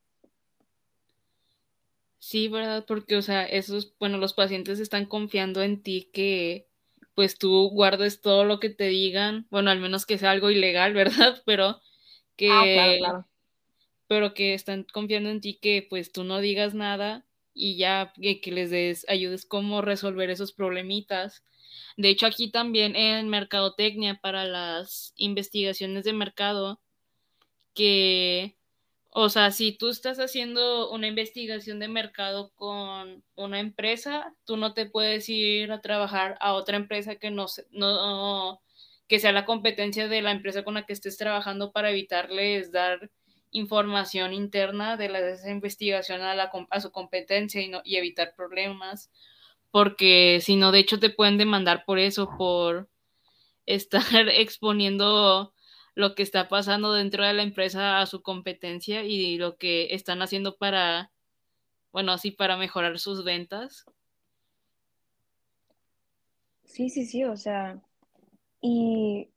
Sí, 2.19 2.47
¿verdad? 2.47 2.85
Porque, 2.87 3.15
o 3.15 3.21
sea, 3.21 3.45
esos, 3.45 3.95
bueno, 3.99 4.17
los 4.17 4.33
pacientes 4.33 4.79
están 4.79 5.05
confiando 5.05 5.61
en 5.61 5.81
ti 5.81 6.09
que 6.13 6.67
pues 7.13 7.37
tú 7.37 7.69
guardes 7.69 8.21
todo 8.21 8.45
lo 8.45 8.59
que 8.59 8.69
te 8.69 8.87
digan, 8.87 9.47
bueno, 9.49 9.71
al 9.71 9.79
menos 9.79 10.05
que 10.05 10.17
sea 10.17 10.31
algo 10.31 10.51
ilegal, 10.51 10.93
¿verdad? 10.93 11.41
Pero 11.45 11.79
que, 12.35 12.49
ah, 12.51 12.63
claro, 12.63 12.97
claro 12.99 13.27
pero 14.07 14.33
que 14.33 14.53
están 14.53 14.85
confiando 14.91 15.29
en 15.29 15.41
ti 15.41 15.59
que 15.61 15.85
pues 15.87 16.11
tú 16.11 16.23
no 16.23 16.39
digas 16.39 16.73
nada 16.73 17.25
y 17.53 17.77
ya 17.77 18.13
que, 18.15 18.51
les 18.51 18.69
des, 18.69 19.07
ayudes 19.09 19.45
cómo 19.45 19.81
resolver 19.81 20.29
esos 20.29 20.53
problemitas. 20.53 21.43
De 21.97 22.09
hecho, 22.09 22.25
aquí 22.25 22.51
también 22.51 22.95
en 22.95 23.29
Mercadotecnia 23.29 24.19
para 24.21 24.45
las 24.45 25.13
investigaciones 25.17 26.03
de 26.03 26.13
mercado, 26.13 26.79
que, 27.73 28.57
o 29.09 29.29
sea, 29.29 29.51
si 29.51 29.71
tú 29.71 29.89
estás 29.89 30.19
haciendo 30.19 30.91
una 30.91 31.07
investigación 31.07 31.79
de 31.79 31.87
mercado 31.87 32.51
con 32.55 33.23
una 33.35 33.59
empresa, 33.59 34.35
tú 34.45 34.57
no 34.57 34.73
te 34.73 34.85
puedes 34.87 35.29
ir 35.29 35.71
a 35.71 35.81
trabajar 35.81 36.37
a 36.41 36.53
otra 36.53 36.77
empresa 36.77 37.15
que 37.15 37.31
no, 37.31 37.45
no 37.71 38.61
que 39.07 39.19
sea 39.19 39.31
la 39.31 39.45
competencia 39.45 40.07
de 40.07 40.21
la 40.21 40.31
empresa 40.31 40.63
con 40.63 40.73
la 40.73 40.85
que 40.85 40.93
estés 40.93 41.17
trabajando 41.17 41.71
para 41.71 41.91
evitarles 41.91 42.71
dar 42.71 43.09
información 43.51 44.33
interna 44.33 44.97
de 44.97 45.09
la 45.09 45.49
investigación 45.49 46.21
a, 46.21 46.35
la, 46.35 46.51
a 46.69 46.81
su 46.81 46.91
competencia 46.91 47.61
y, 47.61 47.69
no, 47.69 47.81
y 47.83 47.95
evitar 47.95 48.33
problemas, 48.35 49.09
porque 49.77 50.39
si 50.41 50.55
no, 50.55 50.71
de 50.71 50.79
hecho 50.79 50.99
te 50.99 51.11
pueden 51.11 51.37
demandar 51.37 51.85
por 51.85 51.99
eso, 51.99 52.31
por 52.35 52.89
estar 53.67 54.01
exponiendo 54.33 55.53
lo 55.93 56.15
que 56.15 56.23
está 56.23 56.47
pasando 56.47 56.93
dentro 56.93 57.23
de 57.23 57.33
la 57.33 57.43
empresa 57.43 58.01
a 58.01 58.07
su 58.07 58.23
competencia 58.23 59.03
y 59.03 59.37
lo 59.37 59.55
que 59.57 59.93
están 59.93 60.23
haciendo 60.23 60.57
para, 60.57 61.11
bueno, 61.91 62.11
así 62.11 62.31
para 62.31 62.57
mejorar 62.57 62.97
sus 62.97 63.23
ventas. 63.23 63.85
Sí, 66.63 66.89
sí, 66.89 67.05
sí, 67.05 67.23
o 67.25 67.37
sea, 67.37 67.79
y 68.59 69.29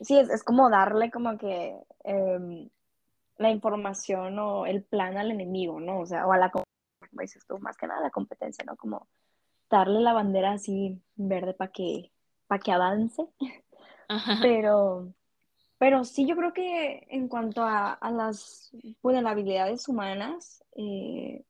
sí, 0.00 0.18
es, 0.18 0.28
es 0.28 0.42
como 0.42 0.70
darle 0.70 1.12
como 1.12 1.38
que 1.38 1.78
em, 2.02 2.68
la 3.38 3.50
información 3.50 4.40
o 4.40 4.66
el 4.66 4.82
plan 4.82 5.18
al 5.18 5.30
enemigo, 5.30 5.78
¿no? 5.78 6.00
O 6.00 6.06
sea, 6.06 6.26
o 6.26 6.32
a 6.32 6.38
la, 6.38 6.50
dices 7.12 7.46
tú, 7.46 7.60
más 7.60 7.76
que 7.76 7.86
nada 7.86 8.00
la 8.00 8.10
competencia, 8.10 8.64
¿no? 8.64 8.74
Como 8.74 9.06
darle 9.70 10.00
la 10.00 10.12
bandera 10.12 10.52
así 10.52 11.00
verde 11.16 11.54
para 11.54 11.72
que, 11.72 12.12
para 12.46 12.60
que 12.60 12.72
avance. 12.72 13.26
Pero, 14.42 15.14
pero 15.78 16.04
sí, 16.04 16.26
yo 16.26 16.36
creo 16.36 16.52
que 16.52 17.06
en 17.10 17.26
cuanto 17.28 17.62
a, 17.62 17.92
a 17.92 18.10
las 18.10 18.70
vulnerabilidades 19.02 19.88
humanas, 19.88 20.62
eh, 20.76 21.42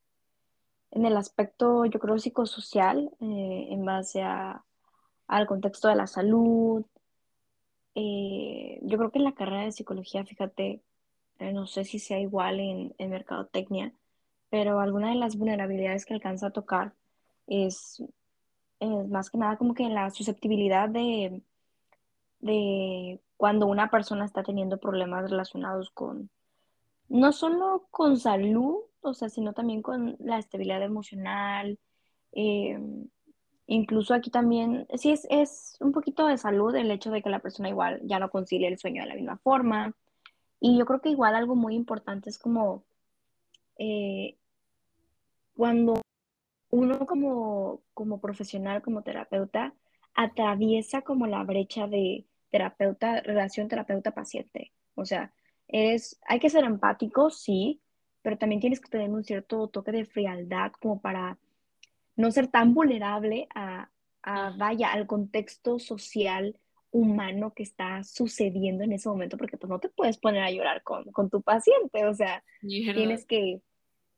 en 0.92 1.04
el 1.04 1.16
aspecto, 1.16 1.84
yo 1.86 1.98
creo, 2.00 2.18
psicosocial, 2.18 3.10
eh, 3.20 3.68
en 3.70 3.84
base 3.84 4.22
a, 4.22 4.64
al 5.26 5.46
contexto 5.46 5.88
de 5.88 5.96
la 5.96 6.06
salud, 6.06 6.84
eh, 7.94 8.78
yo 8.82 8.98
creo 8.98 9.10
que 9.10 9.18
en 9.18 9.24
la 9.24 9.34
carrera 9.34 9.64
de 9.64 9.72
psicología, 9.72 10.24
fíjate, 10.24 10.82
no 11.40 11.66
sé 11.66 11.84
si 11.84 11.98
sea 11.98 12.18
igual 12.20 12.60
en, 12.60 12.94
en 12.98 13.10
mercadotecnia, 13.10 13.92
pero 14.50 14.80
alguna 14.80 15.10
de 15.10 15.16
las 15.16 15.36
vulnerabilidades 15.36 16.06
que 16.06 16.14
alcanza 16.14 16.48
a 16.48 16.52
tocar 16.52 16.94
es, 17.46 18.02
es 18.80 19.08
más 19.08 19.30
que 19.30 19.38
nada 19.38 19.56
como 19.56 19.74
que 19.74 19.88
la 19.88 20.10
susceptibilidad 20.10 20.88
de, 20.88 21.42
de 22.40 23.20
cuando 23.36 23.66
una 23.66 23.90
persona 23.90 24.24
está 24.24 24.42
teniendo 24.42 24.78
problemas 24.78 25.30
relacionados 25.30 25.90
con, 25.90 26.30
no 27.08 27.32
solo 27.32 27.86
con 27.90 28.18
salud, 28.18 28.76
o 29.00 29.14
sea, 29.14 29.28
sino 29.28 29.52
también 29.52 29.82
con 29.82 30.16
la 30.18 30.38
estabilidad 30.38 30.82
emocional. 30.82 31.78
eh, 32.32 32.78
incluso 33.66 34.14
aquí 34.14 34.30
también, 34.30 34.86
sí 34.96 35.10
es, 35.12 35.26
es 35.30 35.76
un 35.80 35.92
poquito 35.92 36.26
de 36.26 36.38
salud 36.38 36.74
el 36.74 36.90
hecho 36.90 37.10
de 37.10 37.22
que 37.22 37.30
la 37.30 37.40
persona 37.40 37.68
igual 37.68 38.00
ya 38.04 38.18
no 38.18 38.30
concilie 38.30 38.68
el 38.68 38.78
sueño 38.78 39.02
de 39.02 39.08
la 39.08 39.14
misma 39.14 39.38
forma. 39.38 39.94
Y 40.60 40.78
yo 40.78 40.86
creo 40.86 41.00
que 41.00 41.10
igual 41.10 41.34
algo 41.34 41.56
muy 41.56 41.74
importante 41.74 42.30
es 42.30 42.38
como 42.38 42.84
eh, 43.78 44.36
cuando 45.56 46.00
uno 46.74 47.06
como, 47.06 47.84
como 47.94 48.20
profesional, 48.20 48.82
como 48.82 49.02
terapeuta, 49.02 49.74
atraviesa 50.12 51.02
como 51.02 51.28
la 51.28 51.44
brecha 51.44 51.86
de 51.86 52.26
terapeuta, 52.50 53.20
relación 53.20 53.68
terapeuta-paciente. 53.68 54.72
O 54.96 55.04
sea, 55.04 55.32
es, 55.68 56.18
hay 56.26 56.40
que 56.40 56.50
ser 56.50 56.64
empático, 56.64 57.30
sí, 57.30 57.80
pero 58.22 58.38
también 58.38 58.60
tienes 58.60 58.80
que 58.80 58.88
tener 58.88 59.08
un 59.08 59.22
cierto 59.22 59.68
toque 59.68 59.92
de 59.92 60.04
frialdad 60.04 60.72
como 60.80 61.00
para 61.00 61.38
no 62.16 62.32
ser 62.32 62.48
tan 62.48 62.74
vulnerable 62.74 63.46
a, 63.54 63.88
a, 64.24 64.50
vaya, 64.56 64.92
al 64.92 65.06
contexto 65.06 65.78
social 65.78 66.58
humano 66.90 67.52
que 67.54 67.62
está 67.62 68.02
sucediendo 68.02 68.82
en 68.82 68.94
ese 68.94 69.08
momento, 69.08 69.36
porque 69.36 69.58
pues 69.58 69.70
no 69.70 69.78
te 69.78 69.90
puedes 69.90 70.18
poner 70.18 70.42
a 70.42 70.50
llorar 70.50 70.82
con, 70.82 71.04
con 71.12 71.30
tu 71.30 71.40
paciente, 71.40 72.04
o 72.04 72.14
sea, 72.14 72.42
tienes 72.60 73.26
que, 73.26 73.60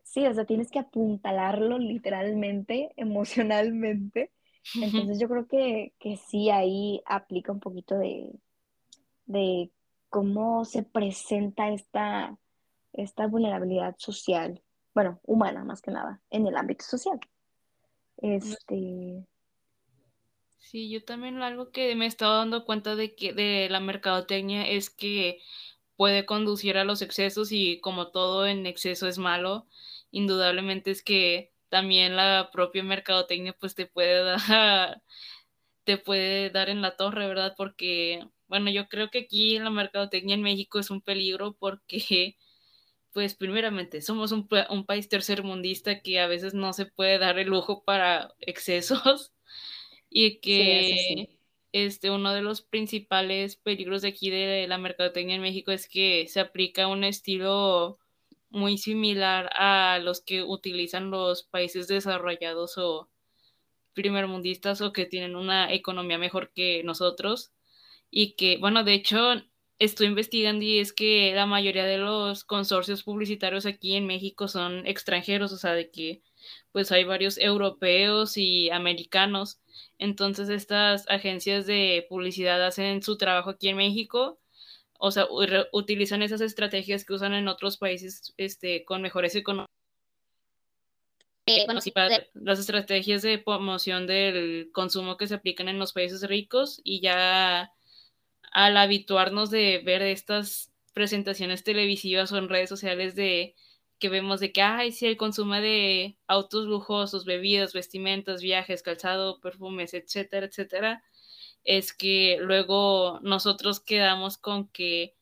sí, 0.06 0.24
o 0.24 0.32
sea, 0.32 0.44
tienes 0.44 0.70
que 0.70 0.78
apuntalarlo 0.78 1.78
literalmente, 1.78 2.92
emocionalmente. 2.96 4.32
Entonces 4.80 5.20
yo 5.20 5.28
creo 5.28 5.46
que, 5.46 5.92
que 5.98 6.16
sí 6.16 6.50
ahí 6.50 7.00
aplica 7.06 7.52
un 7.52 7.60
poquito 7.60 7.96
de, 7.96 8.32
de 9.26 9.70
cómo 10.08 10.64
se 10.64 10.82
presenta 10.82 11.68
esta, 11.70 12.36
esta 12.92 13.26
vulnerabilidad 13.28 13.94
social, 13.98 14.60
bueno, 14.92 15.20
humana 15.24 15.62
más 15.62 15.82
que 15.82 15.92
nada, 15.92 16.20
en 16.30 16.46
el 16.46 16.56
ámbito 16.56 16.84
social. 16.84 17.20
Este. 18.16 19.24
Sí, 20.58 20.90
yo 20.90 21.04
también 21.04 21.42
algo 21.42 21.70
que 21.70 21.94
me 21.94 22.06
he 22.06 22.08
estado 22.08 22.38
dando 22.38 22.64
cuenta 22.64 22.96
de 22.96 23.14
que 23.14 23.32
de 23.32 23.68
la 23.70 23.78
mercadotecnia 23.78 24.68
es 24.68 24.90
que 24.90 25.38
puede 25.96 26.26
conducir 26.26 26.76
a 26.76 26.84
los 26.84 27.02
excesos 27.02 27.52
y 27.52 27.78
como 27.80 28.08
todo 28.08 28.48
en 28.48 28.66
exceso 28.66 29.06
es 29.06 29.18
malo, 29.18 29.66
indudablemente 30.10 30.90
es 30.90 31.02
que 31.02 31.52
también 31.68 32.16
la 32.16 32.50
propia 32.52 32.82
mercadotecnia 32.82 33.52
pues 33.54 33.74
te 33.74 33.86
puede 33.86 34.22
dar 34.22 35.02
te 35.84 35.98
puede 35.98 36.50
dar 36.50 36.68
en 36.68 36.82
la 36.82 36.96
torre, 36.96 37.28
¿verdad? 37.28 37.54
Porque 37.56 38.26
bueno, 38.48 38.70
yo 38.70 38.88
creo 38.88 39.10
que 39.10 39.20
aquí 39.20 39.58
la 39.58 39.70
mercadotecnia 39.70 40.34
en 40.34 40.42
México 40.42 40.78
es 40.78 40.90
un 40.90 41.00
peligro 41.00 41.56
porque 41.58 42.36
pues 43.12 43.34
primeramente 43.34 44.02
somos 44.02 44.32
un, 44.32 44.48
un, 44.70 44.86
país 44.86 45.08
tercermundista 45.08 46.00
que 46.00 46.20
a 46.20 46.26
veces 46.26 46.54
no 46.54 46.72
se 46.72 46.86
puede 46.86 47.18
dar 47.18 47.38
el 47.38 47.48
lujo 47.48 47.84
para 47.84 48.34
excesos 48.40 49.32
y 50.10 50.38
que 50.40 50.94
sí, 51.08 51.14
sí. 51.14 51.38
este 51.72 52.10
uno 52.10 52.32
de 52.34 52.42
los 52.42 52.62
principales 52.62 53.56
peligros 53.56 54.02
de 54.02 54.08
aquí 54.08 54.30
de 54.30 54.66
la 54.68 54.78
mercadotecnia 54.78 55.36
en 55.36 55.42
México 55.42 55.72
es 55.72 55.88
que 55.88 56.26
se 56.28 56.40
aplica 56.40 56.88
un 56.88 57.04
estilo 57.04 57.98
muy 58.56 58.78
similar 58.78 59.50
a 59.52 59.98
los 60.02 60.20
que 60.20 60.42
utilizan 60.42 61.10
los 61.10 61.44
países 61.44 61.88
desarrollados 61.88 62.78
o 62.78 63.08
primermundistas 63.94 64.80
o 64.80 64.92
que 64.92 65.06
tienen 65.06 65.36
una 65.36 65.72
economía 65.72 66.18
mejor 66.18 66.52
que 66.54 66.82
nosotros 66.84 67.52
y 68.10 68.34
que 68.36 68.58
bueno 68.58 68.84
de 68.84 68.94
hecho 68.94 69.18
estoy 69.78 70.06
investigando 70.06 70.64
y 70.64 70.78
es 70.78 70.92
que 70.92 71.32
la 71.34 71.46
mayoría 71.46 71.84
de 71.84 71.98
los 71.98 72.44
consorcios 72.44 73.02
publicitarios 73.02 73.66
aquí 73.66 73.94
en 73.94 74.06
México 74.06 74.48
son 74.48 74.86
extranjeros, 74.86 75.52
o 75.52 75.58
sea, 75.58 75.72
de 75.74 75.90
que 75.90 76.22
pues 76.72 76.92
hay 76.92 77.04
varios 77.04 77.38
europeos 77.38 78.36
y 78.36 78.70
americanos. 78.70 79.60
Entonces 79.98 80.48
estas 80.48 81.08
agencias 81.08 81.66
de 81.66 82.06
publicidad 82.08 82.64
hacen 82.64 83.02
su 83.02 83.16
trabajo 83.18 83.50
aquí 83.50 83.68
en 83.68 83.76
México, 83.76 84.38
o 84.98 85.10
sea, 85.10 85.26
utilizan 85.72 86.22
esas 86.22 86.40
estrategias 86.40 87.04
que 87.04 87.14
usan 87.14 87.34
en 87.34 87.48
otros 87.48 87.76
países 87.76 88.34
este, 88.36 88.84
con 88.84 89.02
mejores 89.02 89.34
economías. 89.34 89.70
Eh, 91.46 91.64
bueno, 91.64 91.80
sí, 91.80 91.92
para 91.92 92.26
las 92.34 92.58
estrategias 92.58 93.22
de 93.22 93.38
promoción 93.38 94.06
del 94.08 94.70
consumo 94.72 95.16
que 95.16 95.28
se 95.28 95.34
aplican 95.34 95.68
en 95.68 95.78
los 95.78 95.92
países 95.92 96.22
ricos 96.28 96.80
y 96.82 97.00
ya 97.00 97.72
al 98.50 98.76
habituarnos 98.76 99.50
de 99.50 99.80
ver 99.84 100.02
estas 100.02 100.72
presentaciones 100.92 101.62
televisivas 101.62 102.32
o 102.32 102.38
en 102.38 102.48
redes 102.48 102.68
sociales 102.68 103.14
de 103.14 103.54
que 103.98 104.08
vemos 104.08 104.40
de 104.40 104.52
que, 104.52 104.62
ay, 104.62 104.92
sí, 104.92 105.06
el 105.06 105.16
consumo 105.16 105.54
de 105.54 106.16
autos 106.26 106.66
lujosos, 106.66 107.24
bebidas, 107.24 107.72
vestimentas, 107.72 108.42
viajes, 108.42 108.82
calzado, 108.82 109.40
perfumes, 109.40 109.94
etcétera, 109.94 110.46
etcétera, 110.46 111.04
es 111.66 111.92
que 111.92 112.38
luego 112.40 113.18
nosotros 113.22 113.80
quedamos 113.80 114.38
con 114.38 114.68
que, 114.68 115.16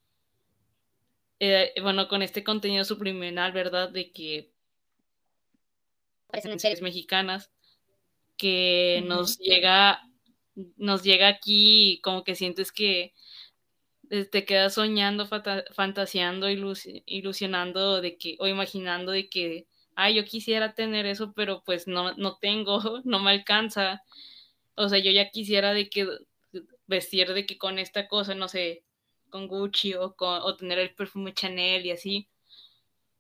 eh, 1.41 1.73
bueno, 1.83 2.07
con 2.07 2.23
este 2.23 2.45
contenido 2.45 2.85
subliminal, 2.85 3.53
¿verdad? 3.53 3.91
De 3.91 4.13
que 4.13 4.53
series 6.59 6.83
mexicanas, 6.83 7.51
que 8.37 9.01
uh 9.01 9.05
-huh. 9.05 9.09
nos 9.09 9.39
llega, 9.39 10.03
nos 10.77 11.03
llega 11.03 11.29
aquí 11.29 12.01
como 12.03 12.25
que 12.25 12.35
sientes 12.35 12.73
que 12.73 13.15
te 14.31 14.45
quedas 14.45 14.75
soñando, 14.75 15.27
fantaseando, 15.73 16.51
ilus 16.51 16.87
ilusionando 17.07 18.03
de 18.03 18.19
que, 18.19 18.37
o 18.39 18.47
imaginando 18.47 19.13
de 19.13 19.29
que, 19.31 19.67
ay, 19.97 20.17
yo 20.17 20.25
quisiera 20.25 20.75
tener 20.75 21.07
eso, 21.07 21.33
pero 21.35 21.63
pues 21.65 21.87
no, 21.87 22.13
no 22.15 22.37
tengo, 22.37 22.81
no 23.05 23.19
me 23.21 23.31
alcanza. 23.31 24.03
O 24.77 24.89
sea, 24.91 24.99
yo 24.99 25.11
ya 25.11 25.31
quisiera 25.31 25.73
de 25.73 25.89
que 25.89 26.07
vestir 26.87 27.33
de 27.33 27.47
que 27.47 27.59
con 27.59 27.79
esta 27.79 28.09
cosa, 28.09 28.35
no 28.35 28.49
sé, 28.49 28.85
con 29.31 29.49
Gucci 29.49 29.95
o, 29.95 30.15
con, 30.15 30.43
o 30.43 30.57
tener 30.57 30.79
el 30.79 30.95
perfume 30.95 31.35
Chanel 31.35 31.87
y 31.87 31.91
así. 31.91 32.29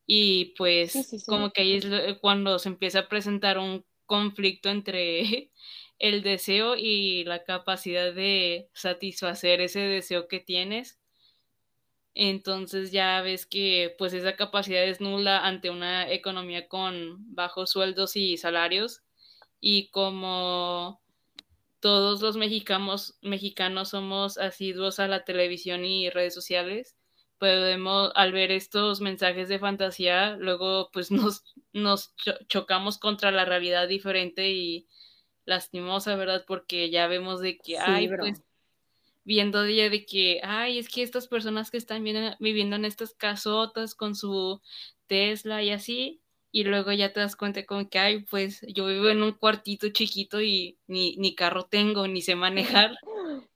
Y 0.07 0.55
pues 0.57 0.93
sí, 0.93 1.03
sí, 1.03 1.19
sí. 1.19 1.25
como 1.27 1.51
que 1.51 1.63
ahí 1.63 1.77
es 1.77 1.87
cuando 2.21 2.59
se 2.59 2.69
empieza 2.69 3.01
a 3.01 3.09
presentar 3.09 3.59
un 3.59 3.85
conflicto 4.07 4.69
entre 4.69 5.51
el 5.99 6.23
deseo 6.23 6.77
y 6.77 7.25
la 7.25 7.45
capacidad 7.45 8.13
de 8.13 8.69
satisfacer 8.75 9.61
ese 9.61 9.81
deseo 9.81 10.29
que 10.29 10.41
tienes. 10.41 10.99
Entonces 12.15 12.93
ya 12.93 13.21
ves 13.23 13.45
que 13.47 13.95
pues 13.99 14.13
esa 14.13 14.37
capacidad 14.37 14.85
es 14.85 15.01
nula 15.01 15.45
ante 15.45 15.71
una 15.71 16.11
economía 16.11 16.69
con 16.69 17.35
bajos 17.35 17.71
sueldos 17.71 18.15
y 18.15 18.37
salarios 18.37 19.03
y 19.61 19.89
como 19.91 21.01
todos 21.85 22.23
los 22.23 22.39
mexicanos, 22.39 23.19
mexicanos 23.21 23.91
somos 23.91 24.39
asiduos 24.39 25.01
a 25.01 25.07
la 25.07 25.23
televisión 25.23 25.85
y 25.85 26.09
redes 26.09 26.33
sociales, 26.33 26.97
podemos 27.37 28.11
al 28.15 28.33
ver 28.33 28.51
estos 28.53 29.03
mensajes 29.03 29.51
de 29.51 29.59
fantasía, 29.59 30.35
luego 30.37 30.89
pues 30.95 31.11
nos, 31.11 31.45
nos 31.75 32.15
cho 32.17 32.33
chocamos 32.49 32.97
contra 32.97 33.31
la 33.33 33.45
realidad 33.45 33.87
diferente 33.87 34.51
y 34.51 34.89
lastimosa, 35.45 36.17
¿verdad? 36.17 36.47
Porque 36.47 36.89
ya 36.89 37.07
vemos 37.07 37.43
de 37.43 37.59
que, 37.59 37.73
sí, 37.73 37.83
ay, 37.85 38.09
bro. 38.09 38.21
pues, 38.21 38.43
viendo 39.25 39.61
de 39.61 40.07
que, 40.07 40.41
ay, 40.43 40.79
es 40.79 40.89
que 40.89 41.03
estas 41.03 41.29
personas 41.29 41.71
que 41.71 41.77
están 41.77 42.03
viviendo 42.03 42.77
en 42.77 42.87
estas 42.87 43.13
casotas 43.13 43.95
con 43.95 44.15
su 44.15 44.63
Tesla 45.07 45.63
y 45.63 45.69
así, 45.69 46.23
y 46.55 46.63
luego 46.63 46.93
ya 46.93 47.13
te 47.13 47.19
das 47.19 47.35
cuenta 47.35 47.67
como 47.67 47.89
que, 47.91 47.99
ay, 47.99 48.21
pues 48.31 48.65
yo 48.69 48.87
vivo 48.87 49.09
en 49.09 49.25
un 49.25 49.33
cuartito 49.33 49.89
chiquito 49.89 50.41
y 50.41 50.79
ni, 50.87 51.17
ni 51.17 51.35
carro 51.35 51.65
tengo, 51.65 52.07
ni 52.07 52.23
sé 52.23 52.37
manejar. 52.37 52.97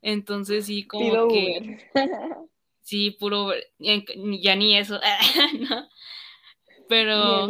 Entonces 0.00 0.64
sí, 0.64 0.86
como 0.86 1.28
que... 1.28 1.78
Sí, 2.80 3.10
puro... 3.10 3.50
Ya 3.78 4.56
ni 4.56 4.78
eso, 4.78 4.98
Pero... 6.88 7.46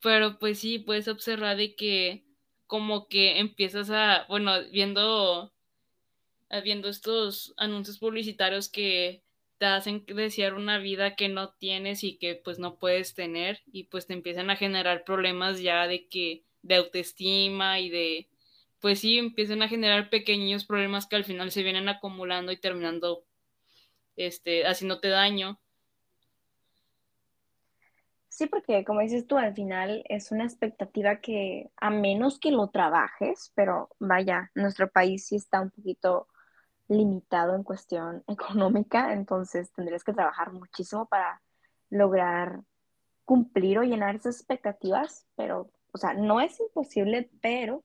Pero 0.00 0.38
pues 0.38 0.58
sí, 0.58 0.78
puedes 0.78 1.06
observar 1.06 1.58
de 1.58 1.76
que 1.76 2.24
como 2.66 3.08
que 3.08 3.40
empiezas 3.40 3.90
a, 3.90 4.24
bueno, 4.30 4.52
viendo, 4.72 5.52
viendo 6.64 6.88
estos 6.88 7.52
anuncios 7.58 7.98
publicitarios 7.98 8.70
que 8.70 9.25
te 9.58 9.66
hacen 9.66 10.04
desear 10.06 10.54
una 10.54 10.78
vida 10.78 11.16
que 11.16 11.28
no 11.28 11.52
tienes 11.54 12.04
y 12.04 12.18
que 12.18 12.34
pues 12.36 12.58
no 12.58 12.78
puedes 12.78 13.14
tener 13.14 13.62
y 13.72 13.84
pues 13.84 14.06
te 14.06 14.14
empiezan 14.14 14.50
a 14.50 14.56
generar 14.56 15.04
problemas 15.04 15.60
ya 15.60 15.86
de 15.86 16.08
que 16.08 16.44
de 16.62 16.76
autoestima 16.76 17.80
y 17.80 17.90
de 17.90 18.28
pues 18.80 19.00
sí 19.00 19.18
empiezan 19.18 19.62
a 19.62 19.68
generar 19.68 20.10
pequeños 20.10 20.64
problemas 20.64 21.06
que 21.06 21.16
al 21.16 21.24
final 21.24 21.50
se 21.50 21.62
vienen 21.62 21.88
acumulando 21.88 22.52
y 22.52 22.58
terminando 22.58 23.24
este 24.16 24.66
haciéndote 24.66 25.08
daño. 25.08 25.60
Sí, 28.28 28.46
porque 28.46 28.84
como 28.84 29.00
dices 29.00 29.26
tú, 29.26 29.38
al 29.38 29.54
final 29.54 30.04
es 30.10 30.30
una 30.30 30.44
expectativa 30.44 31.20
que 31.22 31.70
a 31.78 31.88
menos 31.88 32.38
que 32.38 32.50
lo 32.50 32.68
trabajes, 32.68 33.50
pero 33.54 33.88
vaya, 33.98 34.50
nuestro 34.54 34.90
país 34.90 35.26
sí 35.26 35.36
está 35.36 35.62
un 35.62 35.70
poquito 35.70 36.28
limitado 36.88 37.54
en 37.54 37.62
cuestión 37.62 38.22
económica, 38.28 39.12
entonces 39.12 39.72
tendrías 39.72 40.04
que 40.04 40.12
trabajar 40.12 40.52
muchísimo 40.52 41.06
para 41.06 41.42
lograr 41.90 42.62
cumplir 43.24 43.78
o 43.78 43.82
llenar 43.82 44.14
esas 44.14 44.36
expectativas, 44.36 45.26
pero, 45.36 45.70
o 45.92 45.98
sea, 45.98 46.14
no 46.14 46.40
es 46.40 46.58
imposible, 46.60 47.30
pero 47.40 47.84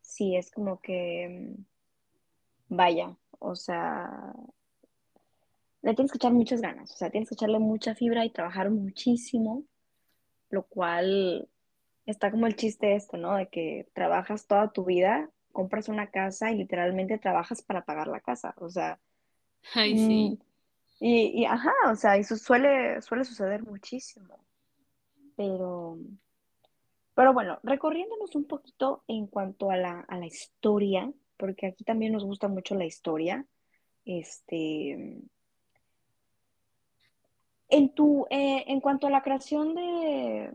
sí 0.00 0.36
es 0.36 0.50
como 0.50 0.80
que, 0.80 1.56
mm, 1.56 2.76
vaya, 2.76 3.16
o 3.38 3.54
sea, 3.56 4.32
le 5.82 5.94
tienes 5.94 6.12
que 6.12 6.18
echar 6.18 6.32
muchas 6.32 6.60
ganas, 6.60 6.92
o 6.92 6.96
sea, 6.96 7.10
tienes 7.10 7.28
que 7.28 7.34
echarle 7.34 7.58
mucha 7.58 7.94
fibra 7.94 8.24
y 8.24 8.30
trabajar 8.30 8.70
muchísimo, 8.70 9.64
lo 10.50 10.64
cual 10.64 11.48
está 12.06 12.30
como 12.30 12.46
el 12.46 12.56
chiste 12.56 12.94
este, 12.94 13.18
¿no? 13.18 13.34
De 13.36 13.48
que 13.48 13.88
trabajas 13.92 14.46
toda 14.46 14.72
tu 14.72 14.84
vida 14.84 15.30
compras 15.56 15.88
una 15.88 16.10
casa 16.10 16.50
y 16.50 16.56
literalmente 16.58 17.16
trabajas 17.16 17.62
para 17.62 17.86
pagar 17.86 18.08
la 18.08 18.20
casa, 18.20 18.54
o 18.58 18.68
sea. 18.68 19.00
Ay, 19.72 19.96
sí. 19.96 20.38
Mm, 20.38 20.44
y, 21.00 21.40
y, 21.40 21.44
ajá, 21.46 21.72
o 21.90 21.96
sea, 21.96 22.18
eso 22.18 22.36
suele, 22.36 23.00
suele 23.00 23.24
suceder 23.24 23.62
muchísimo. 23.62 24.38
Pero, 25.34 25.96
pero 27.14 27.32
bueno, 27.32 27.58
recorriéndonos 27.62 28.34
un 28.34 28.44
poquito 28.44 29.02
en 29.08 29.26
cuanto 29.28 29.70
a 29.70 29.78
la, 29.78 30.00
a 30.00 30.18
la 30.18 30.26
historia, 30.26 31.10
porque 31.38 31.68
aquí 31.68 31.84
también 31.84 32.12
nos 32.12 32.24
gusta 32.24 32.48
mucho 32.48 32.74
la 32.74 32.84
historia. 32.84 33.46
Este, 34.04 34.90
en 37.70 37.94
tu, 37.94 38.26
eh, 38.28 38.64
en 38.66 38.80
cuanto 38.80 39.06
a 39.06 39.10
la 39.10 39.22
creación 39.22 39.74
de, 39.74 40.50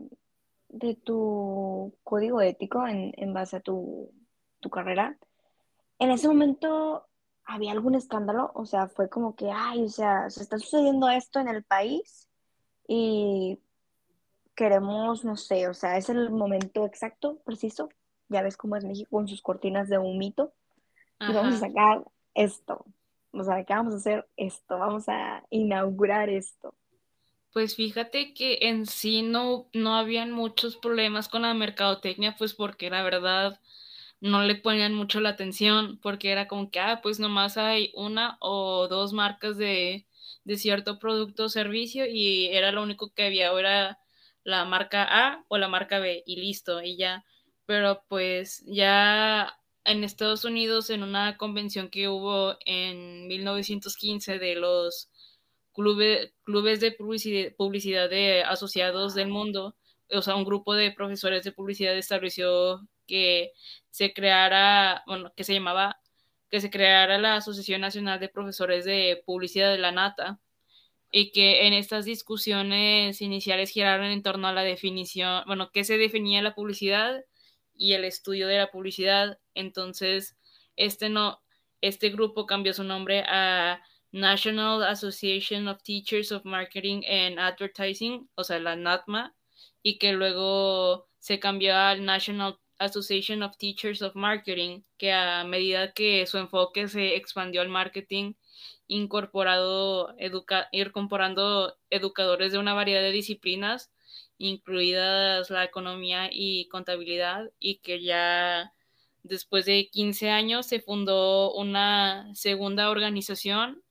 de 0.68 0.94
tu 0.94 1.92
código 2.04 2.40
ético 2.40 2.86
en, 2.86 3.12
en 3.16 3.32
base 3.34 3.56
a 3.56 3.60
tu 3.60 4.12
tu 4.62 4.70
carrera, 4.70 5.18
en 5.98 6.10
ese 6.10 6.28
momento 6.28 7.06
había 7.44 7.72
algún 7.72 7.94
escándalo, 7.94 8.50
o 8.54 8.64
sea, 8.64 8.88
fue 8.88 9.10
como 9.10 9.36
que, 9.36 9.50
ay, 9.52 9.82
o 9.84 9.88
sea, 9.88 10.30
se 10.30 10.42
está 10.42 10.58
sucediendo 10.58 11.10
esto 11.10 11.40
en 11.40 11.48
el 11.48 11.62
país 11.62 12.28
y 12.88 13.58
queremos, 14.54 15.24
no 15.24 15.36
sé, 15.36 15.68
o 15.68 15.74
sea, 15.74 15.98
es 15.98 16.08
el 16.08 16.30
momento 16.30 16.86
exacto, 16.86 17.38
preciso, 17.44 17.90
ya 18.28 18.42
ves 18.42 18.56
cómo 18.56 18.76
es 18.76 18.84
México 18.84 19.10
con 19.10 19.28
sus 19.28 19.42
cortinas 19.42 19.88
de 19.88 19.98
humito, 19.98 20.54
y 21.20 21.32
vamos 21.32 21.54
a 21.56 21.58
sacar 21.58 22.04
esto, 22.34 22.84
o 23.32 23.44
sea, 23.44 23.64
que 23.64 23.74
vamos 23.74 23.94
a 23.94 23.98
hacer 23.98 24.28
esto, 24.36 24.78
vamos 24.78 25.08
a 25.08 25.44
inaugurar 25.50 26.28
esto. 26.28 26.74
Pues 27.52 27.76
fíjate 27.76 28.32
que 28.34 28.58
en 28.62 28.86
sí 28.86 29.22
no, 29.22 29.66
no 29.74 29.94
habían 29.94 30.32
muchos 30.32 30.76
problemas 30.76 31.28
con 31.28 31.42
la 31.42 31.52
mercadotecnia, 31.52 32.34
pues 32.38 32.54
porque 32.54 32.88
la 32.88 33.02
verdad 33.02 33.60
no 34.22 34.44
le 34.44 34.54
ponían 34.54 34.94
mucho 34.94 35.20
la 35.20 35.30
atención 35.30 35.98
porque 36.00 36.30
era 36.30 36.46
como 36.48 36.70
que, 36.70 36.78
ah, 36.80 37.00
pues 37.02 37.18
nomás 37.20 37.56
hay 37.58 37.92
una 37.94 38.38
o 38.40 38.86
dos 38.88 39.12
marcas 39.12 39.58
de, 39.58 40.06
cierto 40.56 40.98
producto 41.00 41.44
o 41.44 41.48
servicio 41.48 42.06
y 42.06 42.46
era 42.48 42.72
lo 42.72 42.82
único 42.84 43.12
que 43.12 43.24
había, 43.26 43.52
o 43.52 43.58
era 43.58 43.98
la 44.44 44.64
marca 44.64 45.06
A 45.10 45.44
o 45.48 45.58
la 45.58 45.68
marca 45.68 45.98
B 45.98 46.22
y 46.26 46.36
listo, 46.36 46.82
y 46.82 46.96
ya. 46.96 47.24
Pero 47.66 48.04
pues 48.08 48.62
ya 48.66 49.58
en 49.84 50.04
Estados 50.04 50.44
Unidos, 50.44 50.90
en 50.90 51.02
una 51.02 51.36
convención 51.36 51.90
que 51.90 52.08
hubo 52.08 52.56
en 52.64 53.26
1915 53.28 54.38
de 54.38 54.54
los 54.56 55.10
clubes, 55.72 56.32
clubes 56.44 56.80
de 56.80 56.92
publicidad, 56.92 57.52
publicidad 57.56 58.08
de 58.10 58.42
asociados 58.44 59.14
del 59.14 59.28
mundo, 59.28 59.76
o 60.10 60.22
sea, 60.22 60.36
un 60.36 60.44
grupo 60.44 60.74
de 60.74 60.92
profesores 60.92 61.44
de 61.44 61.52
publicidad 61.52 61.96
estableció 61.96 62.86
que 63.12 63.52
se 63.90 64.14
creara, 64.14 65.02
bueno, 65.06 65.34
que 65.36 65.44
se 65.44 65.52
llamaba, 65.52 66.00
que 66.50 66.62
se 66.62 66.70
creara 66.70 67.18
la 67.18 67.36
Asociación 67.36 67.82
Nacional 67.82 68.18
de 68.20 68.30
Profesores 68.30 68.86
de 68.86 69.22
Publicidad 69.26 69.70
de 69.70 69.76
la 69.76 69.92
Nata 69.92 70.40
y 71.10 71.30
que 71.30 71.66
en 71.66 71.74
estas 71.74 72.06
discusiones 72.06 73.20
iniciales 73.20 73.68
giraron 73.68 74.06
en 74.06 74.22
torno 74.22 74.48
a 74.48 74.54
la 74.54 74.62
definición, 74.62 75.44
bueno, 75.46 75.70
qué 75.74 75.84
se 75.84 75.98
definía 75.98 76.40
la 76.40 76.54
publicidad 76.54 77.22
y 77.74 77.92
el 77.92 78.04
estudio 78.04 78.48
de 78.48 78.56
la 78.56 78.70
publicidad. 78.70 79.38
Entonces, 79.52 80.38
este 80.76 81.10
no, 81.10 81.42
este 81.82 82.08
grupo 82.08 82.46
cambió 82.46 82.72
su 82.72 82.82
nombre 82.82 83.24
a 83.28 83.82
National 84.10 84.84
Association 84.84 85.68
of 85.68 85.82
Teachers 85.82 86.32
of 86.32 86.46
Marketing 86.46 87.02
and 87.06 87.38
Advertising, 87.38 88.30
o 88.36 88.44
sea, 88.44 88.58
la 88.58 88.74
NATMA, 88.74 89.34
y 89.82 89.98
que 89.98 90.12
luego 90.12 91.10
se 91.18 91.38
cambió 91.38 91.76
al 91.76 92.06
National 92.06 92.58
Association 92.84 93.42
of 93.42 93.56
Teachers 93.56 94.02
of 94.02 94.14
Marketing, 94.14 94.82
que 94.98 95.12
a 95.12 95.44
medida 95.44 95.92
que 95.92 96.26
su 96.26 96.38
enfoque 96.38 96.88
se 96.88 97.16
expandió 97.16 97.60
al 97.60 97.68
marketing, 97.68 98.34
incorporado 98.88 100.14
educa 100.18 100.68
incorporando 100.72 101.76
educadores 101.90 102.52
de 102.52 102.58
una 102.58 102.74
variedad 102.74 103.02
de 103.02 103.12
disciplinas, 103.12 103.90
incluidas 104.38 105.50
la 105.50 105.64
economía 105.64 106.28
y 106.30 106.66
contabilidad, 106.68 107.50
y 107.58 107.76
que 107.76 108.02
ya 108.02 108.72
después 109.22 109.64
de 109.66 109.88
15 109.88 110.30
años 110.30 110.66
se 110.66 110.80
fundó 110.80 111.52
una 111.54 112.34
segunda 112.34 112.90
organización 112.90 113.82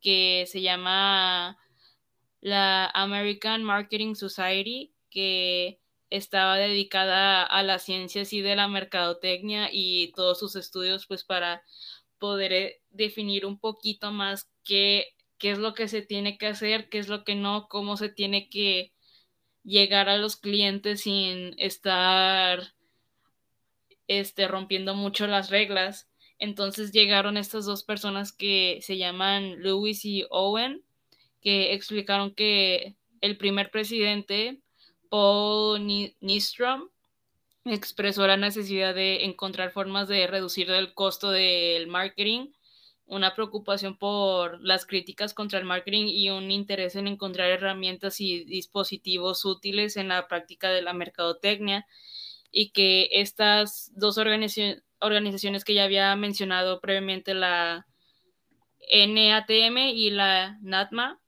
que 0.00 0.44
se 0.46 0.62
llama 0.62 1.58
la 2.40 2.86
American 2.94 3.64
Marketing 3.64 4.14
Society, 4.14 4.92
que 5.10 5.80
estaba 6.10 6.56
dedicada 6.56 7.42
a 7.44 7.62
las 7.62 7.82
ciencias 7.82 8.32
y 8.32 8.40
de 8.40 8.56
la 8.56 8.68
mercadotecnia 8.68 9.68
y 9.72 10.12
todos 10.12 10.38
sus 10.38 10.56
estudios, 10.56 11.06
pues 11.06 11.24
para 11.24 11.62
poder 12.18 12.52
eh, 12.52 12.80
definir 12.90 13.46
un 13.46 13.58
poquito 13.58 14.12
más 14.12 14.48
qué, 14.64 15.14
qué 15.38 15.50
es 15.50 15.58
lo 15.58 15.74
que 15.74 15.88
se 15.88 16.02
tiene 16.02 16.38
que 16.38 16.46
hacer, 16.46 16.88
qué 16.88 16.98
es 16.98 17.08
lo 17.08 17.24
que 17.24 17.34
no, 17.34 17.68
cómo 17.68 17.96
se 17.96 18.08
tiene 18.08 18.48
que 18.48 18.92
llegar 19.64 20.08
a 20.08 20.16
los 20.16 20.36
clientes 20.36 21.02
sin 21.02 21.54
estar 21.58 22.74
este, 24.08 24.48
rompiendo 24.48 24.94
mucho 24.94 25.26
las 25.26 25.50
reglas. 25.50 26.08
Entonces 26.38 26.92
llegaron 26.92 27.36
estas 27.36 27.66
dos 27.66 27.82
personas 27.82 28.32
que 28.32 28.78
se 28.82 28.96
llaman 28.96 29.62
Lewis 29.62 30.04
y 30.04 30.24
Owen, 30.30 30.84
que 31.40 31.74
explicaron 31.74 32.34
que 32.34 32.96
el 33.20 33.36
primer 33.36 33.70
presidente 33.70 34.60
Paul 35.08 35.86
Nistrom 36.20 36.88
expresó 37.64 38.26
la 38.26 38.36
necesidad 38.36 38.94
de 38.94 39.24
encontrar 39.24 39.72
formas 39.72 40.08
de 40.08 40.26
reducir 40.26 40.70
el 40.70 40.94
costo 40.94 41.30
del 41.30 41.86
marketing, 41.86 42.52
una 43.06 43.34
preocupación 43.34 43.98
por 43.98 44.62
las 44.62 44.86
críticas 44.86 45.34
contra 45.34 45.58
el 45.58 45.64
marketing 45.64 46.06
y 46.08 46.30
un 46.30 46.50
interés 46.50 46.96
en 46.96 47.06
encontrar 47.06 47.50
herramientas 47.50 48.20
y 48.20 48.44
dispositivos 48.44 49.44
útiles 49.44 49.96
en 49.96 50.08
la 50.08 50.26
práctica 50.28 50.70
de 50.70 50.82
la 50.82 50.92
mercadotecnia 50.92 51.86
y 52.50 52.70
que 52.70 53.08
estas 53.12 53.92
dos 53.94 54.18
organizaciones 54.18 55.64
que 55.64 55.74
ya 55.74 55.84
había 55.84 56.14
mencionado 56.16 56.80
previamente, 56.80 57.34
la 57.34 57.86
NATM 58.90 59.78
y 59.94 60.10
la 60.10 60.58
NATMA, 60.62 61.20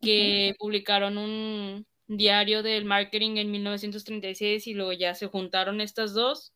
que 0.00 0.54
publicaron 0.58 1.18
un 1.18 1.86
diario 2.06 2.62
del 2.62 2.84
marketing 2.84 3.36
en 3.36 3.50
1936 3.50 4.66
y 4.66 4.74
luego 4.74 4.92
ya 4.92 5.14
se 5.14 5.26
juntaron 5.26 5.80
estas 5.80 6.14
dos 6.14 6.54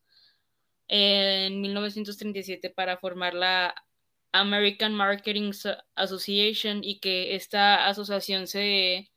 en 0.88 1.60
1937 1.60 2.70
para 2.70 2.98
formar 2.98 3.34
la 3.34 3.74
American 4.32 4.94
Marketing 4.94 5.52
Association 5.94 6.82
y 6.82 7.00
que 7.00 7.34
esta 7.34 7.86
asociación 7.86 8.46
se 8.46 9.10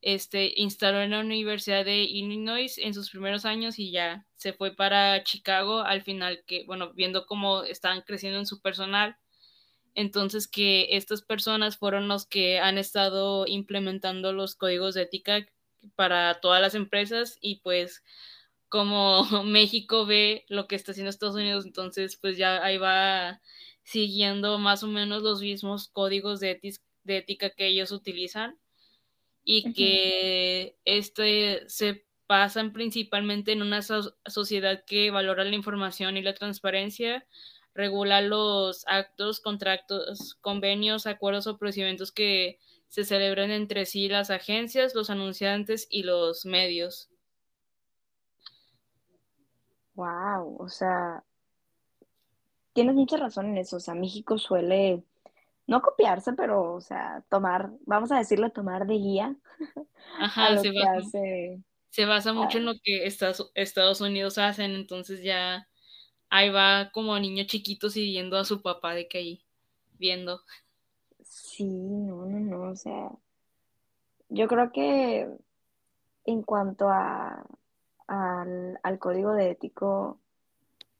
este, 0.00 0.52
instaló 0.56 1.00
en 1.00 1.12
la 1.12 1.20
Universidad 1.20 1.84
de 1.84 2.02
Illinois 2.02 2.78
en 2.78 2.94
sus 2.94 3.10
primeros 3.10 3.44
años 3.44 3.78
y 3.78 3.90
ya 3.90 4.26
se 4.36 4.52
fue 4.52 4.74
para 4.74 5.24
Chicago 5.24 5.80
al 5.80 6.02
final 6.02 6.44
que, 6.46 6.64
bueno, 6.66 6.92
viendo 6.92 7.26
cómo 7.26 7.62
estaban 7.64 8.02
creciendo 8.02 8.38
en 8.38 8.46
su 8.46 8.60
personal, 8.60 9.16
entonces 9.94 10.48
que 10.48 10.96
estas 10.96 11.22
personas 11.22 11.76
fueron 11.76 12.08
los 12.08 12.26
que 12.26 12.58
han 12.58 12.78
estado 12.78 13.46
implementando 13.46 14.32
los 14.32 14.56
códigos 14.56 14.94
de 14.94 15.02
ética 15.02 15.46
para 15.96 16.40
todas 16.40 16.60
las 16.60 16.74
empresas 16.74 17.38
y 17.40 17.60
pues 17.60 18.02
como 18.68 19.24
México 19.44 20.06
ve 20.06 20.44
lo 20.48 20.66
que 20.66 20.76
está 20.76 20.92
haciendo 20.92 21.10
Estados 21.10 21.36
Unidos, 21.36 21.64
entonces 21.66 22.16
pues 22.16 22.36
ya 22.36 22.64
ahí 22.64 22.76
va 22.76 23.40
siguiendo 23.82 24.58
más 24.58 24.82
o 24.82 24.88
menos 24.88 25.22
los 25.22 25.40
mismos 25.40 25.88
códigos 25.88 26.40
de, 26.40 26.60
de 27.04 27.16
ética 27.16 27.50
que 27.50 27.66
ellos 27.68 27.92
utilizan 27.92 28.58
y 29.44 29.74
que 29.74 30.76
este 30.84 31.68
se 31.68 32.06
pasan 32.26 32.72
principalmente 32.72 33.52
en 33.52 33.62
una 33.62 33.82
sociedad 33.82 34.84
que 34.86 35.10
valora 35.10 35.44
la 35.44 35.54
información 35.54 36.16
y 36.16 36.22
la 36.22 36.34
transparencia, 36.34 37.26
regula 37.74 38.20
los 38.20 38.86
actos, 38.86 39.40
contratos, 39.40 40.36
convenios, 40.40 41.06
acuerdos 41.06 41.46
o 41.46 41.58
procedimientos 41.58 42.12
que 42.12 42.58
se 42.88 43.04
celebran 43.04 43.50
entre 43.50 43.86
sí 43.86 44.08
las 44.08 44.30
agencias, 44.30 44.94
los 44.94 45.10
anunciantes 45.10 45.88
y 45.90 46.04
los 46.04 46.46
medios. 46.46 47.10
Wow, 49.94 50.56
o 50.60 50.68
sea, 50.68 51.24
tienes 52.72 52.94
mucha 52.94 53.16
razón 53.16 53.46
en 53.46 53.58
eso. 53.58 53.76
O 53.76 53.80
sea, 53.80 53.94
México 53.94 54.38
suele 54.38 55.02
no 55.66 55.82
copiarse, 55.82 56.32
pero, 56.34 56.74
o 56.74 56.80
sea, 56.80 57.24
tomar, 57.28 57.70
vamos 57.86 58.12
a 58.12 58.18
decirlo, 58.18 58.50
tomar 58.50 58.86
de 58.86 58.94
guía. 58.94 59.36
Ajá, 60.18 60.58
se, 60.58 60.70
basa, 60.70 61.18
se 61.90 62.04
basa 62.04 62.32
mucho 62.32 62.58
en 62.58 62.66
lo 62.66 62.74
que 62.82 63.06
Estados 63.06 64.00
Unidos 64.00 64.38
hacen, 64.38 64.72
entonces 64.72 65.22
ya 65.22 65.66
ahí 66.30 66.50
va 66.50 66.90
como 66.92 67.18
niño 67.18 67.44
chiquito 67.44 67.90
siguiendo 67.90 68.36
a 68.36 68.44
su 68.44 68.62
papá 68.62 68.94
de 68.94 69.08
que 69.08 69.18
ahí 69.18 69.44
viendo. 69.98 70.40
Sí, 71.22 71.64
no, 71.64 72.26
no, 72.26 72.38
no, 72.40 72.70
o 72.70 72.76
sea, 72.76 73.10
yo 74.28 74.46
creo 74.48 74.72
que 74.72 75.28
en 76.24 76.42
cuanto 76.42 76.88
a 76.88 77.44
al, 78.06 78.78
al 78.82 78.98
código 78.98 79.32
de 79.32 79.50
ético, 79.50 80.20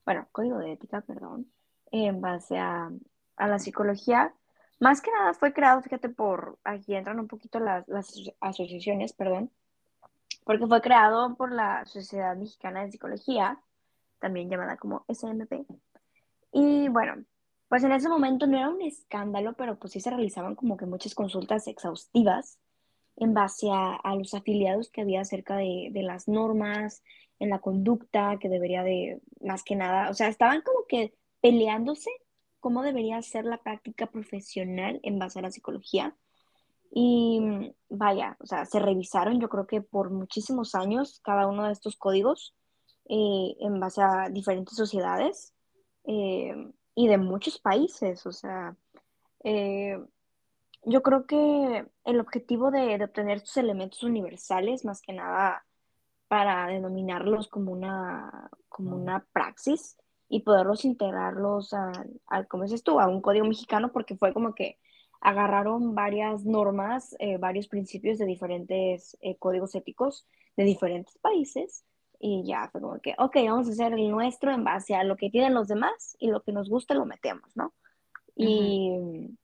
bueno, 0.04 0.26
código 0.32 0.58
de 0.58 0.72
ética, 0.72 1.00
perdón, 1.02 1.50
en 1.90 2.20
base 2.20 2.58
a, 2.58 2.90
a 3.36 3.48
la 3.48 3.58
psicología, 3.58 4.34
más 4.80 5.00
que 5.00 5.10
nada 5.10 5.34
fue 5.34 5.52
creado, 5.52 5.82
fíjate, 5.82 6.08
por, 6.08 6.58
aquí 6.64 6.94
entran 6.94 7.20
un 7.20 7.28
poquito 7.28 7.60
las, 7.60 7.86
las 7.88 8.14
asociaciones, 8.40 9.12
perdón, 9.12 9.50
porque 10.44 10.66
fue 10.66 10.80
creado 10.80 11.34
por 11.36 11.52
la 11.52 11.84
Sociedad 11.86 12.36
Mexicana 12.36 12.84
de 12.84 12.90
Psicología, 12.90 13.58
también 14.24 14.48
llamada 14.48 14.78
como 14.78 15.04
SMP. 15.06 15.66
Y 16.50 16.88
bueno, 16.88 17.26
pues 17.68 17.84
en 17.84 17.92
ese 17.92 18.08
momento 18.08 18.46
no 18.46 18.56
era 18.56 18.70
un 18.70 18.80
escándalo, 18.80 19.52
pero 19.52 19.78
pues 19.78 19.92
sí 19.92 20.00
se 20.00 20.08
realizaban 20.08 20.54
como 20.54 20.78
que 20.78 20.86
muchas 20.86 21.14
consultas 21.14 21.66
exhaustivas 21.66 22.58
en 23.16 23.34
base 23.34 23.68
a, 23.70 24.00
los 24.16 24.32
afiliados 24.32 24.88
que 24.88 25.02
había 25.02 25.20
acerca 25.20 25.56
de, 25.58 25.90
de, 25.92 26.02
las 26.02 26.26
normas, 26.26 27.02
en 27.38 27.50
la 27.50 27.58
conducta 27.58 28.38
que 28.40 28.48
debería 28.48 28.82
de, 28.82 29.20
más 29.42 29.62
que 29.62 29.76
nada, 29.76 30.08
o 30.08 30.14
sea, 30.14 30.28
estaban 30.28 30.62
como 30.62 30.86
que 30.88 31.12
peleándose 31.42 32.10
cómo 32.60 32.82
debería 32.82 33.20
ser 33.20 33.44
la 33.44 33.58
práctica 33.58 34.06
profesional 34.06 35.00
en 35.02 35.18
base 35.18 35.38
a 35.38 35.42
la 35.42 35.50
psicología. 35.50 36.16
Y 36.90 37.74
vaya, 37.90 38.38
o 38.40 38.46
sea, 38.46 38.64
se 38.64 38.78
revisaron 38.80 39.38
yo 39.38 39.50
creo 39.50 39.66
que 39.66 39.82
por 39.82 40.10
muchísimos 40.10 40.74
años 40.74 41.20
cada 41.22 41.46
uno 41.46 41.66
de 41.66 41.72
estos 41.72 41.96
códigos 41.96 42.54
eh, 43.08 43.56
en 43.60 43.80
base 43.80 44.02
a 44.02 44.28
diferentes 44.30 44.76
sociedades 44.76 45.54
eh, 46.04 46.54
y 46.94 47.08
de 47.08 47.18
muchos 47.18 47.58
países. 47.58 48.26
O 48.26 48.32
sea, 48.32 48.76
eh, 49.44 49.98
yo 50.84 51.02
creo 51.02 51.26
que 51.26 51.86
el 52.04 52.20
objetivo 52.20 52.70
de, 52.70 52.98
de, 52.98 53.04
obtener 53.04 53.38
estos 53.38 53.56
elementos 53.56 54.02
universales, 54.02 54.84
más 54.84 55.00
que 55.02 55.12
nada 55.12 55.64
para 56.28 56.66
denominarlos 56.68 57.48
como 57.48 57.72
una, 57.72 58.50
como 58.68 58.96
una 58.96 59.26
praxis, 59.32 59.96
y 60.28 60.40
poderlos 60.40 60.84
integrarlos 60.84 61.72
al, 61.74 62.20
al, 62.26 62.48
como 62.48 62.64
dices 62.64 62.82
tú, 62.82 62.98
a 62.98 63.06
un 63.08 63.20
código 63.20 63.46
mexicano, 63.46 63.92
porque 63.92 64.16
fue 64.16 64.32
como 64.32 64.54
que 64.54 64.78
agarraron 65.20 65.94
varias 65.94 66.44
normas, 66.44 67.16
eh, 67.18 67.38
varios 67.38 67.68
principios 67.68 68.18
de 68.18 68.26
diferentes 68.26 69.16
eh, 69.20 69.36
códigos 69.38 69.74
éticos 69.74 70.26
de 70.56 70.64
diferentes 70.64 71.16
países 71.18 71.84
y 72.26 72.42
ya 72.42 72.70
fue 72.72 72.80
como 72.80 72.98
que, 73.00 73.14
ok, 73.18 73.36
vamos 73.44 73.68
a 73.68 73.72
hacer 73.72 73.92
el 73.92 74.10
nuestro 74.10 74.50
en 74.50 74.64
base 74.64 74.94
a 74.94 75.04
lo 75.04 75.14
que 75.14 75.28
tienen 75.28 75.52
los 75.52 75.68
demás 75.68 76.16
y 76.18 76.28
lo 76.28 76.42
que 76.42 76.52
nos 76.52 76.70
gusta 76.70 76.94
lo 76.94 77.04
metemos, 77.04 77.54
¿no? 77.54 77.74
Y, 78.34 78.96
uh 78.96 79.02
-huh. 79.02 79.36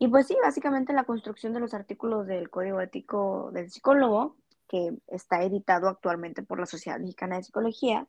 y 0.00 0.08
pues 0.08 0.26
sí, 0.26 0.36
básicamente 0.42 0.92
la 0.92 1.04
construcción 1.04 1.52
de 1.52 1.60
los 1.60 1.74
artículos 1.74 2.26
del 2.26 2.50
código 2.50 2.80
ético 2.80 3.50
del 3.52 3.70
psicólogo, 3.70 4.34
que 4.66 4.98
está 5.06 5.44
editado 5.44 5.86
actualmente 5.88 6.42
por 6.42 6.58
la 6.58 6.66
Sociedad 6.66 6.98
Mexicana 6.98 7.36
de 7.36 7.44
Psicología, 7.44 8.08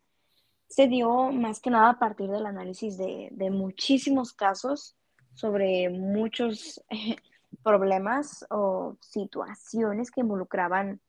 se 0.68 0.88
dio 0.88 1.32
más 1.32 1.60
que 1.60 1.70
nada 1.70 1.92
a 1.92 2.00
partir 2.00 2.32
del 2.32 2.48
análisis 2.48 2.98
de, 2.98 3.30
de 3.32 3.52
muchísimos 3.52 4.34
casos 4.34 4.98
sobre 5.36 5.90
muchos 5.92 6.84
problemas 7.64 8.44
o 8.50 8.98
situaciones 9.02 10.10
que 10.10 10.22
involucraban 10.22 11.00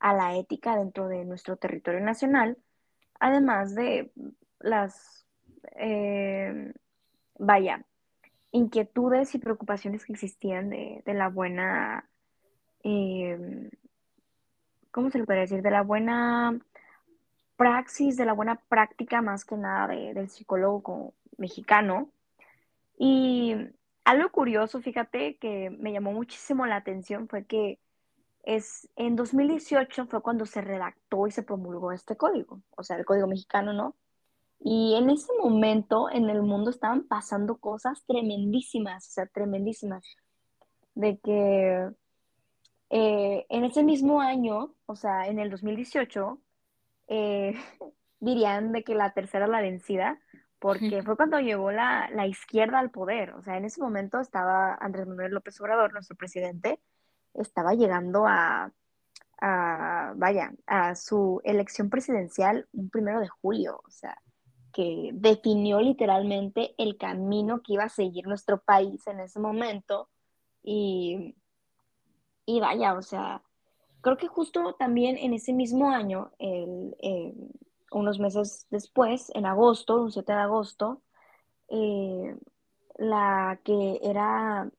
a 0.00 0.14
la 0.14 0.36
ética 0.36 0.76
dentro 0.76 1.08
de 1.08 1.24
nuestro 1.24 1.56
territorio 1.56 2.00
nacional, 2.00 2.56
además 3.18 3.74
de 3.74 4.10
las, 4.60 5.26
eh, 5.76 6.72
vaya, 7.38 7.84
inquietudes 8.52 9.34
y 9.34 9.38
preocupaciones 9.38 10.04
que 10.04 10.12
existían 10.12 10.70
de, 10.70 11.02
de 11.04 11.14
la 11.14 11.28
buena, 11.28 12.08
eh, 12.84 13.70
¿cómo 14.90 15.10
se 15.10 15.18
le 15.18 15.24
puede 15.24 15.40
decir? 15.40 15.62
De 15.62 15.70
la 15.70 15.82
buena 15.82 16.58
praxis, 17.56 18.16
de 18.16 18.24
la 18.24 18.32
buena 18.32 18.56
práctica 18.68 19.20
más 19.20 19.44
que 19.44 19.56
nada 19.56 19.88
de, 19.88 20.14
del 20.14 20.30
psicólogo 20.30 21.14
mexicano. 21.36 22.10
Y 22.96 23.54
algo 24.04 24.30
curioso, 24.30 24.80
fíjate, 24.80 25.36
que 25.36 25.70
me 25.70 25.92
llamó 25.92 26.12
muchísimo 26.12 26.66
la 26.66 26.76
atención 26.76 27.28
fue 27.28 27.44
que 27.44 27.78
es 28.42 28.88
en 28.96 29.16
2018 29.16 30.06
fue 30.06 30.22
cuando 30.22 30.46
se 30.46 30.60
redactó 30.60 31.26
y 31.26 31.30
se 31.30 31.42
promulgó 31.42 31.92
este 31.92 32.16
código, 32.16 32.62
o 32.76 32.82
sea, 32.82 32.96
el 32.96 33.04
código 33.04 33.26
mexicano, 33.26 33.72
¿no? 33.72 33.96
Y 34.60 34.94
en 34.96 35.10
ese 35.10 35.32
momento 35.40 36.10
en 36.10 36.28
el 36.30 36.42
mundo 36.42 36.70
estaban 36.70 37.04
pasando 37.06 37.58
cosas 37.58 38.04
tremendísimas, 38.06 39.06
o 39.08 39.10
sea, 39.10 39.26
tremendísimas, 39.26 40.04
de 40.94 41.18
que 41.18 41.90
eh, 42.90 43.46
en 43.48 43.64
ese 43.64 43.82
mismo 43.82 44.20
año, 44.20 44.74
o 44.86 44.96
sea, 44.96 45.28
en 45.28 45.38
el 45.38 45.50
2018, 45.50 46.40
eh, 47.08 47.54
dirían 48.20 48.72
de 48.72 48.82
que 48.84 48.94
la 48.94 49.12
tercera 49.12 49.46
la 49.46 49.60
vencida, 49.60 50.20
porque 50.58 51.02
fue 51.04 51.16
cuando 51.16 51.38
llegó 51.38 51.70
la, 51.70 52.10
la, 52.12 52.26
izquierda 52.26 52.80
al 52.80 52.90
poder. 52.90 53.30
O 53.34 53.42
sea, 53.42 53.56
en 53.56 53.64
ese 53.64 53.80
momento 53.80 54.18
estaba 54.20 54.74
Andrés 54.74 55.06
Manuel 55.06 55.32
López 55.32 55.60
Obrador, 55.60 55.92
nuestro 55.92 56.16
presidente, 56.16 56.80
estaba 57.34 57.74
llegando 57.74 58.26
a, 58.26 58.72
a, 59.40 60.12
vaya, 60.16 60.52
a 60.66 60.94
su 60.94 61.40
elección 61.44 61.90
presidencial 61.90 62.68
un 62.72 62.90
primero 62.90 63.20
de 63.20 63.28
julio, 63.28 63.80
o 63.86 63.90
sea, 63.90 64.20
que 64.72 65.10
definió 65.14 65.80
literalmente 65.80 66.74
el 66.78 66.96
camino 66.96 67.62
que 67.62 67.74
iba 67.74 67.84
a 67.84 67.88
seguir 67.88 68.26
nuestro 68.26 68.60
país 68.60 69.06
en 69.06 69.20
ese 69.20 69.40
momento. 69.40 70.08
Y, 70.62 71.34
y 72.46 72.60
vaya, 72.60 72.94
o 72.94 73.02
sea, 73.02 73.42
creo 74.00 74.16
que 74.16 74.28
justo 74.28 74.74
también 74.74 75.16
en 75.16 75.32
ese 75.32 75.52
mismo 75.52 75.90
año, 75.90 76.30
el, 76.38 76.96
eh, 77.00 77.34
unos 77.90 78.18
meses 78.18 78.66
después, 78.70 79.30
en 79.34 79.46
agosto, 79.46 80.02
un 80.02 80.12
7 80.12 80.32
de 80.32 80.38
agosto, 80.38 81.02
eh, 81.68 82.36
la 82.96 83.60
que 83.64 84.00
era 84.02 84.70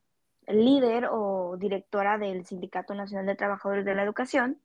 líder 0.49 1.07
o 1.11 1.57
directora 1.57 2.17
del 2.17 2.45
Sindicato 2.45 2.93
Nacional 2.93 3.25
de 3.25 3.35
Trabajadores 3.35 3.85
de 3.85 3.95
la 3.95 4.03
Educación, 4.03 4.61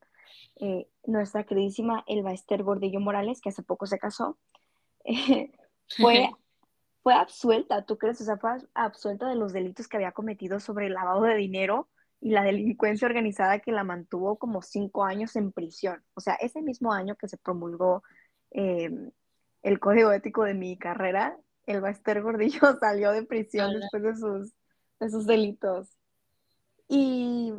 eh, 0.57 0.87
nuestra 1.05 1.43
queridísima 1.43 2.03
Elba 2.07 2.33
Esther 2.33 2.63
Gordillo 2.63 2.99
Morales, 2.99 3.41
que 3.41 3.49
hace 3.49 3.63
poco 3.63 3.85
se 3.85 3.99
casó, 3.99 4.37
eh, 5.03 5.51
fue, 5.97 6.29
fue 7.03 7.13
absuelta, 7.13 7.85
¿tú 7.85 7.97
crees? 7.97 8.21
O 8.21 8.25
sea, 8.25 8.37
fue 8.37 8.51
absuelta 8.73 9.27
de 9.29 9.35
los 9.35 9.53
delitos 9.53 9.87
que 9.87 9.97
había 9.97 10.11
cometido 10.11 10.59
sobre 10.59 10.87
el 10.87 10.93
lavado 10.93 11.23
de 11.23 11.35
dinero 11.35 11.89
y 12.21 12.31
la 12.31 12.43
delincuencia 12.43 13.07
organizada 13.07 13.59
que 13.59 13.71
la 13.71 13.83
mantuvo 13.83 14.37
como 14.37 14.61
cinco 14.61 15.03
años 15.03 15.35
en 15.35 15.51
prisión. 15.51 16.03
O 16.15 16.21
sea, 16.21 16.35
ese 16.35 16.61
mismo 16.61 16.91
año 16.93 17.15
que 17.15 17.27
se 17.27 17.37
promulgó 17.37 18.03
eh, 18.51 18.89
el 19.61 19.79
código 19.79 20.11
ético 20.11 20.43
de 20.43 20.53
mi 20.53 20.77
carrera, 20.77 21.37
el 21.65 21.81
Baester 21.81 22.21
Gordillo 22.21 22.59
salió 22.79 23.11
de 23.11 23.23
prisión 23.23 23.69
Hola. 23.69 23.79
después 23.79 24.03
de 24.03 24.15
sus, 24.15 24.53
de 24.99 25.09
sus 25.09 25.25
delitos. 25.25 25.87
Y, 26.87 27.53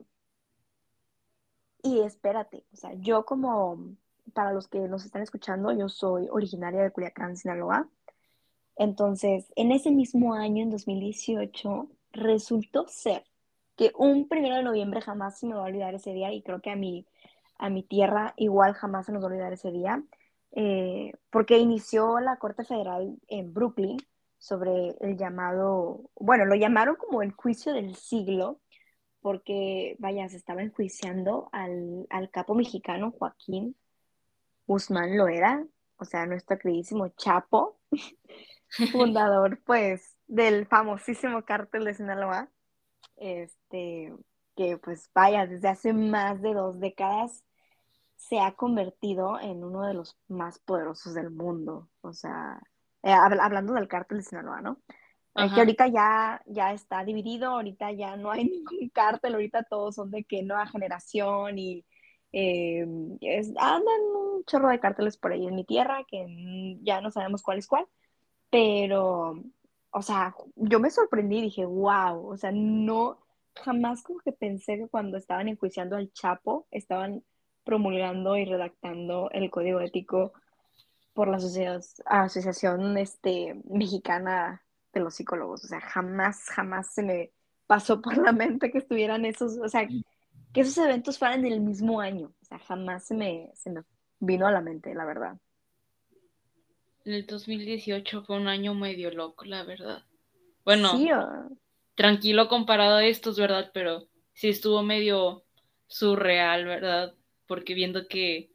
y 1.83 2.01
espérate, 2.01 2.64
o 2.72 2.77
sea, 2.77 2.92
yo 2.94 3.25
como, 3.25 3.96
para 4.35 4.53
los 4.53 4.68
que 4.68 4.81
nos 4.88 5.05
están 5.05 5.22
escuchando, 5.22 5.72
yo 5.72 5.88
soy 5.88 6.29
originaria 6.31 6.83
de 6.83 6.90
Culiacán, 6.90 7.37
Sinaloa. 7.37 7.88
Entonces, 8.77 9.53
en 9.57 9.72
ese 9.72 9.90
mismo 9.90 10.35
año, 10.35 10.62
en 10.62 10.70
2018, 10.70 11.88
resultó 12.12 12.87
ser 12.88 13.25
que 13.77 13.92
un 13.96 14.29
primero 14.29 14.57
de 14.57 14.62
noviembre 14.62 15.01
jamás 15.01 15.38
se 15.38 15.46
me 15.46 15.55
va 15.55 15.62
a 15.62 15.66
olvidar 15.66 15.94
ese 15.94 16.12
día 16.12 16.33
y 16.33 16.42
creo 16.42 16.61
que 16.61 16.70
a 16.70 16.77
mi, 16.77 17.07
a 17.59 17.70
mi 17.70 17.83
tierra 17.83 18.35
igual 18.37 18.75
jamás 18.75 19.07
se 19.07 19.12
nos 19.12 19.22
va 19.22 19.29
a 19.29 19.31
olvidar 19.31 19.53
ese 19.53 19.70
día, 19.70 20.03
eh, 20.53 21.12
porque 21.31 21.59
inició 21.59 22.20
la 22.20 22.37
Corte 22.37 22.64
Federal 22.64 23.18
en 23.29 23.53
Brooklyn 23.53 23.99
sobre 24.38 24.96
el 25.01 25.16
llamado, 25.16 26.11
bueno, 26.14 26.44
lo 26.44 26.55
llamaron 26.55 26.96
como 26.96 27.22
el 27.22 27.33
juicio 27.33 27.72
del 27.72 27.96
siglo, 27.96 28.61
porque, 29.20 29.96
vaya, 29.99 30.29
se 30.29 30.37
estaba 30.37 30.62
enjuiciando 30.62 31.49
al, 31.53 32.07
al 32.11 32.31
capo 32.31 32.55
mexicano 32.55 33.11
Joaquín 33.11 33.77
Guzmán 34.66 35.16
Loera, 35.16 35.66
o 35.96 36.05
sea, 36.05 36.27
nuestro 36.27 36.59
queridísimo 36.59 37.09
Chapo, 37.09 37.81
fundador, 38.92 39.62
pues, 39.64 40.16
del 40.27 40.66
famosísimo 40.66 41.44
cártel 41.44 41.85
de 41.85 41.94
Sinaloa, 41.94 42.51
este, 43.16 44.12
que, 44.57 44.79
pues, 44.79 45.11
vaya, 45.14 45.46
desde 45.46 45.68
hace 45.68 45.92
más 45.92 46.40
de 46.42 46.55
dos 46.55 46.79
décadas 46.79 47.44
se 48.16 48.40
ha 48.40 48.55
convertido 48.55 49.38
en 49.40 49.62
uno 49.62 49.87
de 49.87 49.94
los 49.94 50.18
más 50.29 50.59
poderosos 50.59 51.14
del 51.14 51.31
mundo, 51.31 51.90
o 52.01 52.12
sea, 52.12 52.61
eh, 53.02 53.12
hablando 53.12 53.74
del 53.74 53.88
cártel 53.88 54.18
de 54.18 54.24
Sinaloa, 54.24 54.61
¿no? 54.61 54.80
Eh, 55.37 55.50
que 55.54 55.61
ahorita 55.61 55.88
ya, 55.88 56.42
ya 56.46 56.72
está 56.72 57.04
dividido, 57.04 57.50
ahorita 57.50 57.92
ya 57.92 58.16
no 58.16 58.30
hay 58.30 58.44
ningún 58.48 58.88
cártel, 58.88 59.35
ahorita 59.35 59.64
todos 59.64 59.94
son 59.94 60.11
de 60.11 60.24
que 60.24 60.42
nueva 60.42 60.66
generación 60.66 61.59
y 61.59 61.85
eh, 62.32 62.87
andan 63.59 64.00
un 64.14 64.44
chorro 64.44 64.68
de 64.70 64.80
cárteles 64.80 65.16
por 65.18 65.32
ahí 65.32 65.46
en 65.46 65.54
mi 65.54 65.64
tierra 65.64 66.04
que 66.09 66.78
ya 66.82 67.00
no 67.00 67.11
sabemos 67.11 67.42
cuál 67.42 67.59
es 67.59 67.66
cuál, 67.66 67.87
pero, 68.50 69.42
o 69.90 70.02
sea, 70.02 70.35
yo 70.56 70.80
me 70.80 70.90
sorprendí 70.90 71.38
y 71.38 71.42
dije, 71.42 71.66
wow, 71.66 72.28
o 72.28 72.37
sea, 72.37 72.50
no, 72.52 73.18
jamás 73.54 74.02
como 74.02 74.20
que 74.20 74.32
pensé 74.32 74.78
que 74.78 74.88
cuando 74.88 75.18
estaban 75.18 75.48
enjuiciando 75.48 75.96
al 75.96 76.12
Chapo, 76.12 76.66
estaban 76.70 77.24
promulgando 77.64 78.37
y 78.37 78.44
redactando 78.44 79.30
el 79.32 79.50
código 79.50 79.80
ético 79.80 80.32
por 81.16 81.29
la 81.29 81.38
asociación 82.05 82.98
este, 82.98 83.59
mexicana 83.70 84.62
de 84.92 85.00
los 85.00 85.14
psicólogos. 85.14 85.64
O 85.64 85.66
sea, 85.66 85.81
jamás, 85.81 86.44
jamás 86.50 86.92
se 86.92 87.02
me 87.02 87.33
pasó 87.66 88.00
por 88.02 88.18
la 88.18 88.33
mente 88.33 88.70
que 88.70 88.79
estuvieran 88.79 89.24
esos, 89.24 89.57
o 89.57 89.68
sea, 89.68 89.88
que 89.88 90.61
esos 90.61 90.76
eventos 90.76 91.18
fueran 91.18 91.46
el 91.46 91.61
mismo 91.61 92.02
año. 92.02 92.35
O 92.42 92.44
sea, 92.44 92.59
jamás 92.59 93.07
se 93.07 93.14
me, 93.14 93.50
se 93.55 93.70
me 93.70 93.81
vino 94.20 94.46
a 94.46 94.52
la 94.52 94.61
mente, 94.61 94.94
la 94.94 95.07
verdad. 95.07 95.38
El 97.07 97.24
2018 97.24 98.22
fue 98.24 98.37
un 98.37 98.48
año 98.48 98.74
medio 98.74 99.11
loco, 99.11 99.46
la 99.46 99.64
verdad. 99.64 100.05
Bueno, 100.66 101.48
tranquilo 101.94 102.48
comparado 102.48 102.96
a 102.96 103.05
estos, 103.07 103.38
¿verdad? 103.38 103.70
Pero 103.72 104.07
sí 104.35 104.48
estuvo 104.48 104.83
medio 104.83 105.44
surreal, 105.87 106.66
¿verdad? 106.66 107.14
Porque 107.46 107.72
viendo 107.72 108.07
que 108.07 108.50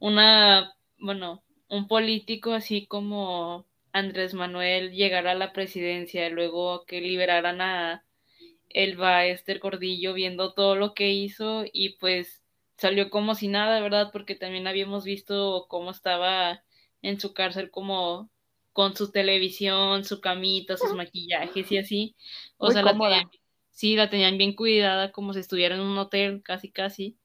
una, 0.00 0.74
bueno, 0.98 1.44
un 1.72 1.88
político 1.88 2.52
así 2.52 2.86
como 2.86 3.66
Andrés 3.92 4.34
Manuel 4.34 4.92
llegara 4.92 5.30
a 5.30 5.34
la 5.34 5.54
presidencia, 5.54 6.28
luego 6.28 6.84
que 6.84 7.00
liberaran 7.00 7.62
a 7.62 8.04
Elba 8.68 9.24
Esther 9.24 9.58
Cordillo 9.58 10.12
viendo 10.12 10.52
todo 10.52 10.76
lo 10.76 10.92
que 10.92 11.12
hizo 11.12 11.64
y 11.72 11.96
pues 11.96 12.42
salió 12.76 13.08
como 13.08 13.34
si 13.34 13.48
nada, 13.48 13.80
¿verdad? 13.80 14.10
Porque 14.12 14.34
también 14.34 14.66
habíamos 14.66 15.04
visto 15.04 15.64
cómo 15.70 15.92
estaba 15.92 16.62
en 17.00 17.18
su 17.18 17.32
cárcel 17.32 17.70
como 17.70 18.30
con 18.74 18.94
su 18.94 19.10
televisión, 19.10 20.04
su 20.04 20.20
camita, 20.20 20.76
sus 20.76 20.92
maquillajes 20.92 21.72
y 21.72 21.78
así. 21.78 22.16
O 22.58 22.70
sea, 22.70 22.82
la 22.82 22.92
tenían, 22.98 23.30
sí, 23.70 23.96
la 23.96 24.10
tenían 24.10 24.36
bien 24.36 24.54
cuidada 24.54 25.10
como 25.10 25.32
si 25.32 25.40
estuviera 25.40 25.74
en 25.74 25.80
un 25.80 25.96
hotel, 25.96 26.42
casi, 26.42 26.70
casi. 26.70 27.16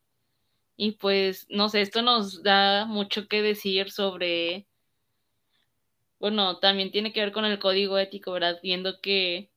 Y 0.78 0.94
pues, 0.94 1.48
no 1.50 1.68
sé, 1.70 1.82
esto 1.82 2.02
nos 2.02 2.44
da 2.44 2.86
mucho 2.86 3.28
que 3.28 3.42
decir 3.42 3.92
sobre 3.92 4.68
bueno, 6.20 6.60
también 6.60 6.92
tiene 6.92 7.14
que 7.14 7.22
ver 7.22 7.32
con 7.32 7.46
el 7.46 7.60
código 7.60 7.98
ético, 7.98 8.32
¿verdad? 8.32 8.60
Viendo 8.64 9.02
que 9.02 9.52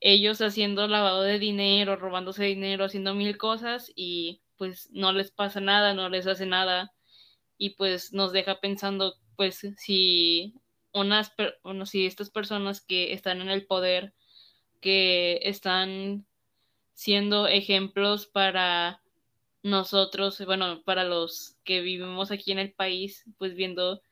ellos 0.00 0.40
haciendo 0.40 0.86
lavado 0.88 1.22
de 1.22 1.38
dinero, 1.38 1.96
robándose 1.96 2.44
dinero, 2.44 2.84
haciendo 2.84 3.14
mil 3.14 3.38
cosas 3.38 3.90
y 3.96 4.42
pues 4.56 4.90
no 4.92 5.12
les 5.12 5.30
pasa 5.30 5.60
nada, 5.60 5.94
no 5.94 6.08
les 6.08 6.26
hace 6.26 6.46
nada 6.46 6.92
y 7.56 7.70
pues 7.70 8.12
nos 8.12 8.32
deja 8.32 8.60
pensando 8.60 9.14
pues 9.36 9.66
si 9.78 10.54
unas, 10.92 11.32
bueno, 11.62 11.86
si 11.86 12.06
estas 12.06 12.30
personas 12.30 12.80
que 12.80 13.12
están 13.12 13.40
en 13.40 13.48
el 13.48 13.66
poder, 13.66 14.14
que 14.80 15.40
están 15.44 16.26
siendo 16.92 17.46
ejemplos 17.48 18.26
para 18.26 19.00
nosotros, 19.64 20.44
bueno, 20.44 20.82
para 20.84 21.04
los 21.04 21.56
que 21.64 21.80
vivimos 21.80 22.30
aquí 22.30 22.52
en 22.52 22.58
el 22.58 22.72
país, 22.72 23.24
pues 23.38 23.54
viendo 23.54 24.02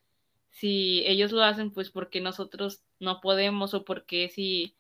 si 0.50 1.04
ellos 1.06 1.30
lo 1.30 1.42
hacen, 1.42 1.70
pues 1.70 1.90
porque 1.90 2.22
nosotros 2.22 2.82
no 2.98 3.20
podemos 3.20 3.74
o 3.74 3.84
porque 3.84 4.30
si 4.30 4.74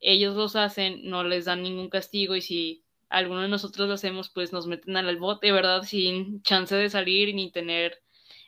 ellos 0.00 0.34
los 0.34 0.56
hacen 0.56 1.10
no 1.10 1.24
les 1.24 1.44
dan 1.44 1.62
ningún 1.62 1.90
castigo 1.90 2.34
y 2.34 2.40
si 2.40 2.84
alguno 3.10 3.42
de 3.42 3.48
nosotros 3.48 3.86
lo 3.86 3.94
hacemos, 3.94 4.30
pues 4.30 4.50
nos 4.50 4.66
meten 4.66 4.96
al 4.96 5.16
bote, 5.18 5.52
¿verdad? 5.52 5.82
Sin 5.82 6.42
chance 6.42 6.74
de 6.74 6.88
salir 6.88 7.34
ni 7.34 7.52
tener 7.52 8.02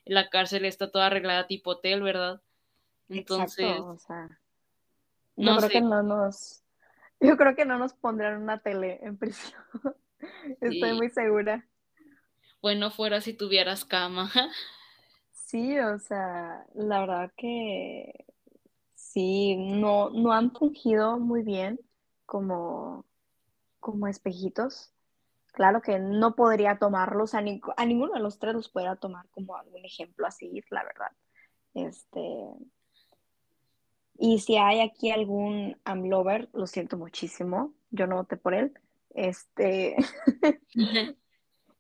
la 0.06 0.30
cárcel 0.30 0.64
está 0.64 0.90
toda 0.90 1.08
arreglada 1.08 1.46
tipo 1.46 1.72
hotel, 1.72 2.00
¿verdad? 2.00 2.40
Entonces, 3.10 3.78
o 3.80 3.98
sea, 3.98 4.40
yo 5.36 5.56
creo 5.58 5.68
que 5.68 5.80
no 5.82 6.02
nos, 6.02 6.62
yo 7.20 7.36
creo 7.36 7.54
que 7.54 7.66
no 7.66 7.78
nos 7.78 7.92
pondrán 7.92 8.42
una 8.42 8.60
tele 8.60 8.98
en 9.02 9.18
prisión. 9.18 9.60
Estoy 10.60 10.94
muy 10.94 11.10
segura. 11.10 11.66
Bueno, 12.62 12.90
fuera 12.90 13.20
si 13.20 13.32
tuvieras 13.32 13.84
cama. 13.84 14.30
Sí, 15.32 15.78
o 15.78 15.98
sea, 16.00 16.66
la 16.74 17.00
verdad 17.00 17.32
que 17.36 18.26
sí, 18.96 19.54
no, 19.56 20.10
no 20.10 20.32
han 20.32 20.50
fungido 20.50 21.20
muy 21.20 21.44
bien 21.44 21.78
como, 22.26 23.06
como 23.78 24.08
espejitos. 24.08 24.92
Claro 25.52 25.82
que 25.82 26.00
no 26.00 26.34
podría 26.34 26.78
tomarlos, 26.78 27.34
a, 27.34 27.38
a 27.38 27.86
ninguno 27.86 28.12
de 28.14 28.20
los 28.20 28.40
tres 28.40 28.54
los 28.54 28.68
podría 28.68 28.96
tomar 28.96 29.28
como 29.30 29.56
algún 29.56 29.84
ejemplo 29.84 30.26
así, 30.26 30.60
la 30.70 30.82
verdad. 30.82 31.12
Este, 31.74 32.20
y 34.18 34.40
si 34.40 34.56
hay 34.56 34.80
aquí 34.80 35.10
algún 35.10 35.80
amlover, 35.84 36.48
lo 36.52 36.66
siento 36.66 36.98
muchísimo, 36.98 37.72
yo 37.90 38.06
no 38.06 38.16
voté 38.16 38.36
por 38.36 38.54
él. 38.54 38.72
Este, 39.16 39.96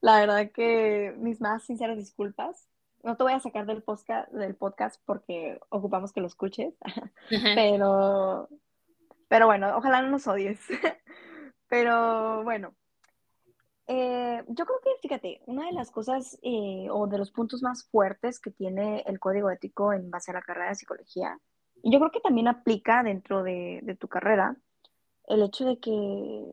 la 0.00 0.20
verdad 0.20 0.50
que 0.52 1.14
mis 1.18 1.40
más 1.40 1.64
sinceras 1.64 1.98
disculpas. 1.98 2.66
No 3.02 3.16
te 3.16 3.22
voy 3.22 3.34
a 3.34 3.40
sacar 3.40 3.66
del 3.66 3.82
podcast, 3.82 4.32
del 4.32 4.56
podcast 4.56 5.00
porque 5.04 5.60
ocupamos 5.68 6.12
que 6.12 6.22
lo 6.22 6.26
escuches, 6.26 6.74
pero, 7.54 8.48
pero 9.28 9.46
bueno, 9.46 9.76
ojalá 9.76 10.00
no 10.00 10.10
nos 10.10 10.26
odies. 10.26 10.58
pero 11.68 12.42
bueno, 12.42 12.74
eh, 13.86 14.42
yo 14.48 14.64
creo 14.64 14.80
que, 14.82 14.90
fíjate, 15.02 15.42
una 15.46 15.66
de 15.66 15.72
las 15.72 15.90
cosas 15.90 16.38
eh, 16.42 16.88
o 16.90 17.06
de 17.06 17.18
los 17.18 17.30
puntos 17.30 17.62
más 17.62 17.86
fuertes 17.90 18.40
que 18.40 18.50
tiene 18.50 19.04
el 19.06 19.20
código 19.20 19.50
ético 19.50 19.92
en 19.92 20.10
base 20.10 20.30
a 20.30 20.34
la 20.34 20.42
carrera 20.42 20.70
de 20.70 20.74
psicología, 20.74 21.38
y 21.82 21.92
yo 21.92 21.98
creo 21.98 22.10
que 22.10 22.20
también 22.20 22.48
aplica 22.48 23.02
dentro 23.02 23.42
de, 23.42 23.80
de 23.82 23.94
tu 23.94 24.08
carrera, 24.08 24.56
el 25.28 25.42
hecho 25.42 25.66
de 25.66 25.78
que 25.78 26.44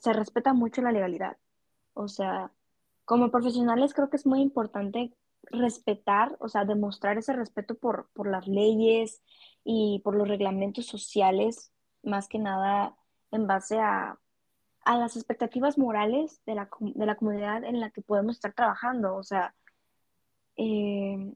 se 0.00 0.12
respeta 0.12 0.52
mucho 0.52 0.82
la 0.82 0.92
legalidad. 0.92 1.36
O 1.94 2.08
sea, 2.08 2.52
como 3.04 3.30
profesionales 3.30 3.94
creo 3.94 4.10
que 4.10 4.16
es 4.16 4.26
muy 4.26 4.40
importante 4.40 5.14
respetar, 5.50 6.36
o 6.40 6.48
sea, 6.48 6.64
demostrar 6.64 7.18
ese 7.18 7.32
respeto 7.32 7.74
por, 7.76 8.08
por 8.14 8.28
las 8.28 8.46
leyes 8.48 9.22
y 9.64 10.00
por 10.04 10.16
los 10.16 10.28
reglamentos 10.28 10.86
sociales, 10.86 11.72
más 12.02 12.28
que 12.28 12.38
nada 12.38 12.96
en 13.30 13.46
base 13.46 13.78
a, 13.78 14.18
a 14.84 14.96
las 14.96 15.16
expectativas 15.16 15.78
morales 15.78 16.40
de 16.46 16.54
la, 16.54 16.68
de 16.80 17.06
la, 17.06 17.16
comunidad 17.16 17.64
en 17.64 17.80
la 17.80 17.90
que 17.90 18.02
podemos 18.02 18.36
estar 18.36 18.52
trabajando. 18.52 19.16
O 19.16 19.22
sea, 19.22 19.54
eh, 20.56 21.34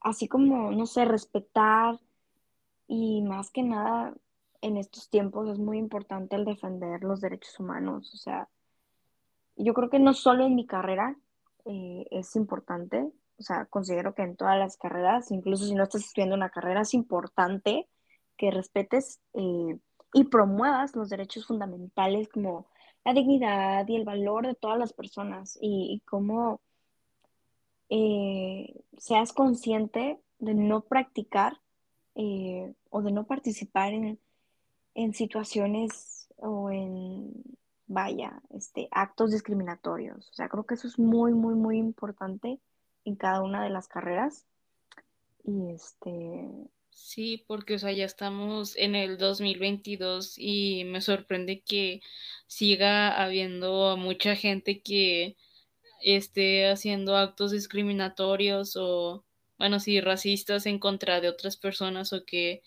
así 0.00 0.28
como, 0.28 0.70
no 0.70 0.86
sé, 0.86 1.04
respetar 1.04 1.98
y 2.86 3.22
más 3.22 3.50
que 3.50 3.62
nada 3.62 4.14
en 4.64 4.78
estos 4.78 5.10
tiempos 5.10 5.48
es 5.50 5.58
muy 5.58 5.76
importante 5.76 6.36
el 6.36 6.46
defender 6.46 7.04
los 7.04 7.20
derechos 7.20 7.60
humanos. 7.60 8.12
O 8.14 8.16
sea, 8.16 8.48
yo 9.56 9.74
creo 9.74 9.90
que 9.90 9.98
no 9.98 10.14
solo 10.14 10.46
en 10.46 10.54
mi 10.54 10.66
carrera 10.66 11.16
eh, 11.66 12.06
es 12.10 12.34
importante, 12.34 13.12
o 13.38 13.42
sea, 13.42 13.66
considero 13.66 14.14
que 14.14 14.22
en 14.22 14.36
todas 14.36 14.58
las 14.58 14.78
carreras, 14.78 15.30
incluso 15.30 15.66
si 15.66 15.74
no 15.74 15.82
estás 15.82 16.06
estudiando 16.06 16.34
una 16.34 16.48
carrera, 16.48 16.80
es 16.80 16.94
importante 16.94 17.88
que 18.38 18.50
respetes 18.50 19.20
eh, 19.34 19.78
y 20.14 20.24
promuevas 20.24 20.96
los 20.96 21.10
derechos 21.10 21.46
fundamentales 21.46 22.28
como 22.30 22.66
la 23.04 23.12
dignidad 23.12 23.86
y 23.86 23.96
el 23.96 24.04
valor 24.04 24.46
de 24.46 24.54
todas 24.54 24.78
las 24.78 24.94
personas 24.94 25.58
y, 25.60 26.00
cómo 26.06 26.62
eh, 27.90 28.82
seas 28.96 29.34
consciente 29.34 30.18
de 30.38 30.54
no 30.54 30.80
practicar 30.80 31.60
o 32.90 33.02
de 33.02 33.10
no 33.10 33.26
participar 33.26 33.92
en, 33.92 34.20
en 34.94 35.14
situaciones 35.14 36.28
o 36.36 36.70
en, 36.70 37.32
vaya, 37.86 38.40
este, 38.50 38.88
actos 38.90 39.32
discriminatorios. 39.32 40.28
O 40.30 40.34
sea, 40.34 40.48
creo 40.48 40.64
que 40.64 40.74
eso 40.74 40.88
es 40.88 40.98
muy, 40.98 41.32
muy, 41.32 41.54
muy 41.54 41.78
importante 41.78 42.60
en 43.04 43.16
cada 43.16 43.42
una 43.42 43.62
de 43.62 43.70
las 43.70 43.88
carreras. 43.88 44.46
Y 45.44 45.70
este... 45.72 46.48
Sí, 46.90 47.44
porque, 47.48 47.74
o 47.74 47.78
sea, 47.78 47.92
ya 47.92 48.04
estamos 48.04 48.76
en 48.76 48.94
el 48.94 49.18
2022 49.18 50.34
y 50.36 50.84
me 50.84 51.00
sorprende 51.00 51.60
que 51.60 52.00
siga 52.46 53.20
habiendo 53.20 53.96
mucha 53.96 54.36
gente 54.36 54.80
que 54.80 55.36
esté 56.04 56.68
haciendo 56.68 57.16
actos 57.16 57.50
discriminatorios 57.50 58.76
o, 58.76 59.24
bueno, 59.58 59.80
sí, 59.80 60.00
racistas 60.00 60.66
en 60.66 60.78
contra 60.78 61.20
de 61.20 61.28
otras 61.28 61.56
personas 61.56 62.12
o 62.12 62.24
que 62.24 62.62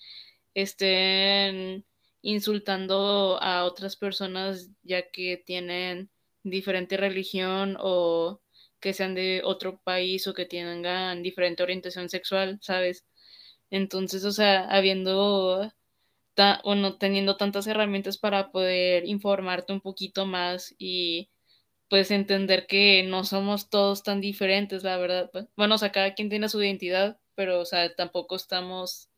estén 0.54 1.86
insultando 2.22 3.42
a 3.42 3.66
otras 3.66 3.96
personas 3.96 4.72
ya 4.84 5.10
que 5.12 5.42
tienen 5.46 6.10
diferente 6.44 6.98
religión 6.98 7.78
o 7.80 8.42
que 8.80 8.94
sean 8.94 9.16
de 9.16 9.42
otro 9.44 9.82
país 9.84 10.28
o 10.28 10.34
que 10.34 10.46
tengan 10.46 11.24
diferente 11.24 11.64
orientación 11.64 12.10
sexual, 12.10 12.60
¿sabes? 12.62 13.06
Entonces, 13.70 14.24
o 14.26 14.32
sea, 14.32 14.70
habiendo 14.70 15.72
o 16.64 16.76
no 16.76 16.98
teniendo 16.98 17.38
tantas 17.38 17.68
herramientas 17.68 18.18
para 18.18 18.52
poder 18.52 19.06
informarte 19.08 19.74
un 19.74 19.82
poquito 19.82 20.26
más 20.26 20.76
y 20.78 21.30
pues 21.90 22.12
entender 22.12 22.68
que 22.68 23.04
no 23.04 23.24
somos 23.24 23.70
todos 23.70 24.04
tan 24.04 24.22
diferentes, 24.22 24.84
la 24.84 24.98
verdad. 24.98 25.32
Bueno, 25.56 25.76
o 25.76 25.78
sea, 25.78 25.92
cada 25.92 26.14
quien 26.14 26.30
tiene 26.30 26.50
su 26.50 26.62
identidad, 26.62 27.20
pero 27.36 27.62
o 27.62 27.66
sea, 27.66 27.96
tampoco 27.96 28.36
estamos 28.36 29.10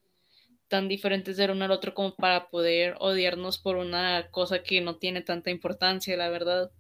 tan 0.69 0.88
diferentes 0.88 1.36
de 1.36 1.51
uno 1.51 1.65
al 1.65 1.71
otro 1.71 1.93
como 1.93 2.15
para 2.15 2.49
poder 2.49 2.95
odiarnos 2.99 3.58
por 3.58 3.75
una 3.75 4.29
cosa 4.32 4.63
que 4.63 4.79
no 4.82 4.97
tiene 4.97 5.21
tanta 5.21 5.49
importancia, 5.49 6.15
la 6.15 6.29
verdad. 6.29 6.71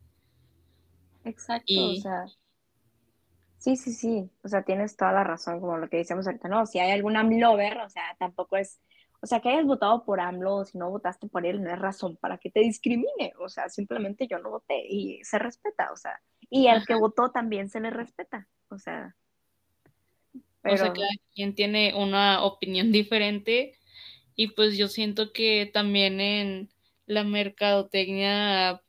Exacto, 1.25 1.73
o 1.73 1.95
sea, 1.95 2.25
sí, 3.57 3.75
sí, 3.75 3.91
sí, 3.91 4.29
o 4.43 4.47
sea, 4.47 4.63
tienes 4.63 4.95
toda 4.95 5.11
la 5.11 5.23
razón, 5.23 5.59
como 5.59 5.77
lo 5.77 5.89
que 5.89 5.97
decíamos 5.97 6.25
ahorita, 6.27 6.47
¿no? 6.47 6.65
Si 6.65 6.79
hay 6.79 6.91
algún 6.91 7.17
AMLover, 7.17 7.79
o 7.79 7.89
sea, 7.89 8.15
tampoco 8.17 8.55
es, 8.55 8.79
o 9.21 9.27
sea, 9.27 9.41
que 9.41 9.49
hayas 9.49 9.65
votado 9.65 10.05
por 10.05 10.21
AMLO 10.21 10.57
o 10.57 10.65
si 10.65 10.77
no 10.77 10.89
votaste 10.89 11.27
por 11.27 11.45
él, 11.45 11.61
no 11.61 11.71
es 11.71 11.79
razón 11.79 12.15
para 12.17 12.37
que 12.37 12.51
te 12.51 12.61
discrimine, 12.61 13.33
o 13.39 13.49
sea, 13.49 13.69
simplemente 13.69 14.27
yo 14.27 14.39
no 14.39 14.51
voté 14.51 14.85
y 14.87 15.21
se 15.23 15.39
respeta, 15.39 15.91
o 15.91 15.97
sea, 15.97 16.21
y 16.49 16.67
al 16.67 16.85
que 16.85 16.95
votó 16.95 17.31
también 17.31 17.69
se 17.69 17.79
le 17.79 17.89
respeta, 17.89 18.47
o 18.69 18.77
sea. 18.77 19.15
Pero... 20.61 20.75
O 20.75 20.77
sea, 20.77 20.93
cada 20.93 21.07
quien 21.33 21.55
tiene 21.55 21.93
una 21.95 22.43
opinión 22.43 22.91
diferente 22.91 23.78
y 24.39 24.47
pues 24.47 24.77
yo 24.77 24.87
siento 24.87 25.33
que 25.33 25.69
también 25.73 26.21
en 26.21 26.69
la 27.07 27.25
mercadotecnia 27.25 28.81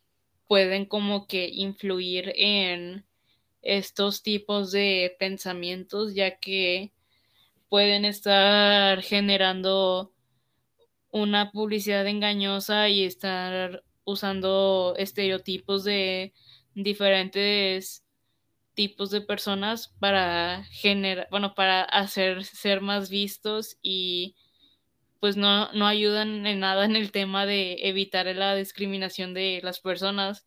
pueden 0.46 0.86
como 0.86 1.26
que 1.26 1.48
influir 1.48 2.32
en 2.36 3.04
estos 3.60 4.22
tipos 4.22 4.70
de 4.70 5.16
pensamientos, 5.18 6.14
ya 6.14 6.38
que 6.38 6.92
pueden 7.68 8.04
estar 8.04 9.02
generando 9.02 10.12
una 11.10 11.50
publicidad 11.50 12.06
engañosa 12.06 12.88
y 12.88 13.02
estar 13.02 13.82
usando 14.04 14.94
estereotipos 14.98 15.82
de 15.82 16.32
diferentes 16.76 18.04
tipos 18.74 19.10
de 19.10 19.20
personas 19.20 19.88
para 19.98 20.62
generar, 20.70 21.26
bueno, 21.32 21.56
para 21.56 21.82
hacer 21.82 22.44
ser 22.44 22.82
más 22.82 23.10
vistos 23.10 23.78
y 23.82 24.36
pues 25.20 25.36
no, 25.36 25.70
no 25.72 25.86
ayudan 25.86 26.46
en 26.46 26.60
nada 26.60 26.86
en 26.86 26.96
el 26.96 27.12
tema 27.12 27.46
de 27.46 27.76
evitar 27.88 28.26
la 28.34 28.54
discriminación 28.56 29.34
de 29.34 29.60
las 29.62 29.80
personas 29.80 30.46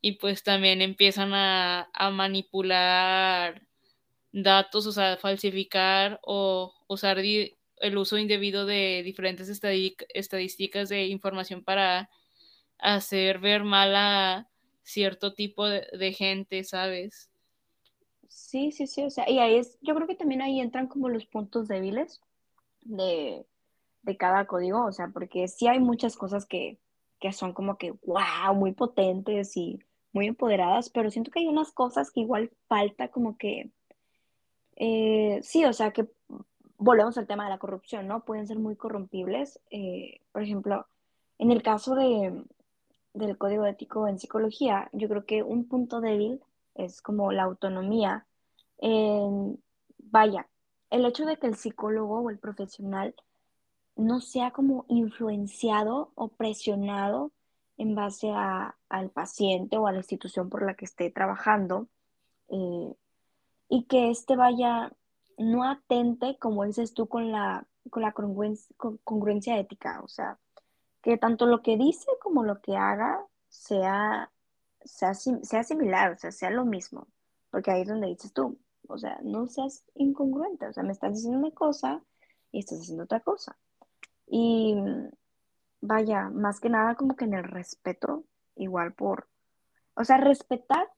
y 0.00 0.12
pues 0.12 0.42
también 0.42 0.80
empiezan 0.80 1.32
a, 1.34 1.88
manipular 2.12 3.66
datos, 4.32 4.86
o 4.86 4.92
sea, 4.92 5.16
falsificar 5.16 6.20
o 6.22 6.72
usar 6.88 7.18
el 7.18 7.98
uso 7.98 8.16
indebido 8.18 8.64
de 8.64 9.02
diferentes 9.04 9.48
estadísticas 9.48 10.88
de 10.88 11.06
información 11.06 11.64
para 11.64 12.10
hacer 12.78 13.38
ver 13.40 13.64
mal 13.64 13.94
a 13.96 14.48
cierto 14.82 15.34
tipo 15.34 15.68
de, 15.68 15.86
de, 15.92 16.12
gente, 16.12 16.64
¿sabes? 16.64 17.30
Sí, 18.28 18.72
sí, 18.72 18.86
sí, 18.86 19.02
o 19.02 19.10
sea, 19.10 19.28
y 19.28 19.38
ahí 19.38 19.56
es, 19.56 19.78
yo 19.82 19.94
creo 19.94 20.06
que 20.06 20.14
también 20.14 20.42
ahí 20.42 20.60
entran 20.60 20.86
como 20.86 21.08
los 21.08 21.26
puntos 21.26 21.68
débiles 21.68 22.20
de, 22.82 23.44
de 24.08 24.16
cada 24.16 24.46
código, 24.46 24.86
o 24.86 24.92
sea, 24.92 25.08
porque 25.08 25.48
sí 25.48 25.68
hay 25.68 25.80
muchas 25.80 26.16
cosas 26.16 26.46
que, 26.46 26.80
que 27.20 27.30
son 27.34 27.52
como 27.52 27.76
que, 27.76 27.92
wow, 28.06 28.54
muy 28.54 28.72
potentes 28.72 29.54
y 29.54 29.80
muy 30.14 30.26
empoderadas, 30.28 30.88
pero 30.88 31.10
siento 31.10 31.30
que 31.30 31.40
hay 31.40 31.46
unas 31.46 31.72
cosas 31.72 32.10
que 32.10 32.20
igual 32.20 32.50
falta 32.68 33.08
como 33.10 33.36
que, 33.36 33.70
eh, 34.76 35.40
sí, 35.42 35.62
o 35.66 35.74
sea, 35.74 35.92
que 35.92 36.08
volvemos 36.78 37.18
al 37.18 37.26
tema 37.26 37.44
de 37.44 37.50
la 37.50 37.58
corrupción, 37.58 38.08
¿no? 38.08 38.24
Pueden 38.24 38.46
ser 38.46 38.58
muy 38.58 38.76
corrompibles. 38.76 39.60
Eh, 39.70 40.22
por 40.32 40.42
ejemplo, 40.42 40.86
en 41.38 41.50
el 41.52 41.62
caso 41.62 41.94
de, 41.94 42.44
del 43.12 43.36
código 43.36 43.66
ético 43.66 44.08
en 44.08 44.18
psicología, 44.18 44.88
yo 44.92 45.08
creo 45.10 45.26
que 45.26 45.42
un 45.42 45.68
punto 45.68 46.00
débil 46.00 46.40
es 46.74 47.02
como 47.02 47.30
la 47.32 47.42
autonomía. 47.42 48.26
vaya, 49.98 50.48
el 50.90 51.04
hecho 51.04 51.26
de 51.26 51.36
que 51.36 51.46
el 51.46 51.56
psicólogo 51.56 52.20
o 52.20 52.30
el 52.30 52.38
profesional 52.38 53.14
no 53.98 54.20
sea 54.20 54.52
como 54.52 54.86
influenciado 54.88 56.12
o 56.14 56.28
presionado 56.28 57.32
en 57.76 57.94
base 57.94 58.32
al 58.32 59.10
paciente 59.10 59.76
o 59.76 59.86
a 59.86 59.92
la 59.92 59.98
institución 59.98 60.48
por 60.48 60.64
la 60.64 60.74
que 60.74 60.84
esté 60.84 61.10
trabajando 61.10 61.88
eh, 62.48 62.94
y 63.68 63.84
que 63.84 64.10
éste 64.10 64.36
vaya, 64.36 64.92
no 65.36 65.64
atente, 65.64 66.38
como 66.38 66.64
dices 66.64 66.94
tú, 66.94 67.08
con 67.08 67.32
la, 67.32 67.66
con 67.90 68.02
la 68.02 68.12
congruencia, 68.12 68.74
congruencia 69.04 69.58
ética, 69.58 70.00
o 70.02 70.08
sea, 70.08 70.38
que 71.02 71.18
tanto 71.18 71.46
lo 71.46 71.62
que 71.62 71.76
dice 71.76 72.08
como 72.22 72.44
lo 72.44 72.60
que 72.60 72.76
haga 72.76 73.24
sea, 73.48 74.30
sea, 74.84 75.14
sea 75.14 75.64
similar, 75.64 76.12
o 76.12 76.18
sea, 76.18 76.30
sea 76.30 76.50
lo 76.50 76.64
mismo, 76.64 77.08
porque 77.50 77.72
ahí 77.72 77.82
es 77.82 77.88
donde 77.88 78.08
dices 78.08 78.32
tú, 78.32 78.58
o 78.88 78.96
sea, 78.96 79.18
no 79.22 79.46
seas 79.48 79.84
incongruente, 79.94 80.66
o 80.66 80.72
sea, 80.72 80.84
me 80.84 80.92
estás 80.92 81.14
diciendo 81.14 81.38
una 81.38 81.50
cosa 81.50 82.02
y 82.52 82.60
estás 82.60 82.80
haciendo 82.80 83.04
otra 83.04 83.20
cosa. 83.20 83.56
Y 84.30 84.76
vaya, 85.80 86.30
más 86.30 86.60
que 86.60 86.68
nada 86.68 86.94
como 86.94 87.16
que 87.16 87.24
en 87.24 87.34
el 87.34 87.44
respeto, 87.44 88.24
igual 88.56 88.92
por, 88.92 89.28
o 89.94 90.04
sea, 90.04 90.18
respetar 90.18 90.88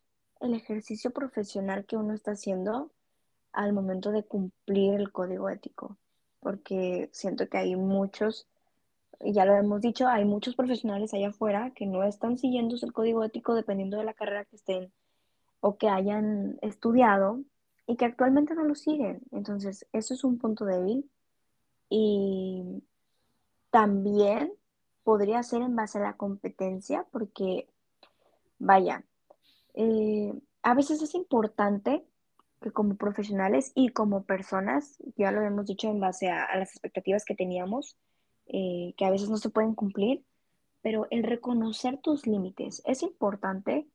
el 0.41 0.55
ejercicio 0.55 1.11
profesional 1.11 1.85
que 1.85 1.97
uno 1.97 2.15
está 2.15 2.33
haciendo 2.33 2.91
al 3.53 3.73
momento 3.73 4.11
de 4.11 4.25
cumplir 4.25 4.95
el 4.95 5.13
código 5.13 5.49
ético, 5.49 5.99
porque 6.41 7.11
siento 7.13 7.49
que 7.49 7.59
hay 7.59 7.77
muchos, 7.77 8.49
ya 9.21 9.45
lo 9.45 9.55
hemos 9.57 9.81
dicho, 9.81 10.09
hay 10.09 10.25
muchos 10.25 10.57
profesionales 10.57 11.13
allá 11.13 11.29
afuera 11.29 11.73
que 11.75 11.87
no 11.87 12.03
están 12.05 12.39
siguiendo 12.39 12.77
el 12.81 12.93
código 12.93 13.25
ético 13.25 13.55
dependiendo 13.55 13.99
de 13.99 14.05
la 14.05 14.15
carrera 14.15 14.45
que 14.45 14.57
estén 14.57 14.93
o 15.61 15.77
que 15.77 15.89
hayan 15.89 16.59
estudiado 16.63 17.43
y 17.87 17.97
que 17.97 18.07
actualmente 18.07 18.55
no 18.55 18.65
lo 18.65 18.75
siguen. 18.75 19.21
Entonces, 19.31 19.87
eso 19.93 20.15
es 20.15 20.25
un 20.25 20.39
punto 20.39 20.65
débil 20.65 21.11
y 21.91 22.83
también 23.71 24.53
podría 25.05 25.43
ser 25.43 25.63
en 25.63 25.77
base 25.77 25.99
a 25.99 26.03
la 26.03 26.17
competencia, 26.17 27.07
porque, 27.11 27.69
vaya, 28.59 29.05
eh, 29.75 30.33
a 30.63 30.75
veces 30.75 31.03
es 31.03 31.15
importante 31.15 32.05
que 32.61 32.71
como 32.71 32.97
profesionales 32.97 33.73
y 33.75 33.89
como 33.89 34.25
personas, 34.25 34.99
ya 35.17 35.33
lo 35.33 35.43
hemos 35.43 35.67
dicho 35.67 35.89
en 35.89 36.01
base 36.01 36.31
a, 36.31 36.57
las 36.57 36.71
expectativas 36.71 37.25
que 37.25 37.35
teníamos, 37.35 37.97
eh, 38.47 38.95
que 38.97 39.05
a 39.05 39.11
veces 39.11 39.31
no 39.31 39.39
se 39.39 39.51
pueden 39.51 39.75
cumplir, 39.75 40.25
pero 40.83 41.07
el 41.11 41.23
reconocer 41.23 41.99
tus 41.99 42.27
límites 42.27 42.83
es 42.85 43.03
importante 43.03 43.87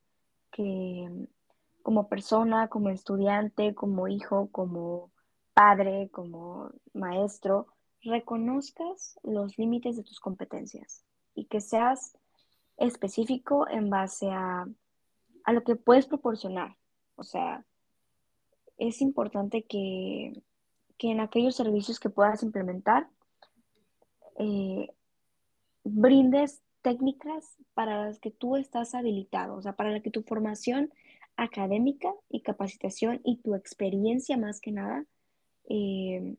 que 0.50 1.08
como 1.82 2.08
persona, 2.08 2.68
como 2.68 2.88
estudiante, 2.90 3.74
como 3.74 4.08
hijo, 4.08 4.48
como 4.50 5.10
padre, 5.54 6.08
como 6.10 6.70
maestro, 6.92 7.68
reconozcas 8.06 9.18
los 9.22 9.58
límites 9.58 9.96
de 9.96 10.02
tus 10.02 10.20
competencias 10.20 11.04
y 11.34 11.44
que 11.44 11.60
seas 11.60 12.16
específico 12.76 13.68
en 13.68 13.90
base 13.90 14.28
a, 14.30 14.66
lo 15.52 15.62
que 15.62 15.76
puedes 15.76 16.06
proporcionar. 16.06 16.76
O 17.14 17.22
sea, 17.22 17.64
es 18.78 19.00
importante 19.00 19.64
que, 19.64 20.42
en 20.98 21.20
aquellos 21.20 21.54
servicios 21.54 22.00
que 22.00 22.10
puedas 22.10 22.42
implementar, 22.42 23.08
eh, 24.38 24.88
brindes 25.84 26.60
técnicas 26.82 27.56
para 27.74 28.06
las 28.06 28.18
que 28.18 28.30
tú 28.30 28.56
estás 28.56 28.94
habilitado, 28.94 29.56
o 29.56 29.62
sea, 29.62 29.74
para 29.74 29.90
la 29.90 30.00
que 30.00 30.10
tu 30.10 30.22
formación 30.22 30.92
académica 31.36 32.12
y 32.28 32.40
capacitación 32.42 33.20
y 33.24 33.36
tu 33.38 33.54
experiencia 33.54 34.36
más 34.36 34.60
que 34.60 34.72
nada, 34.72 35.04
eh, 35.68 36.36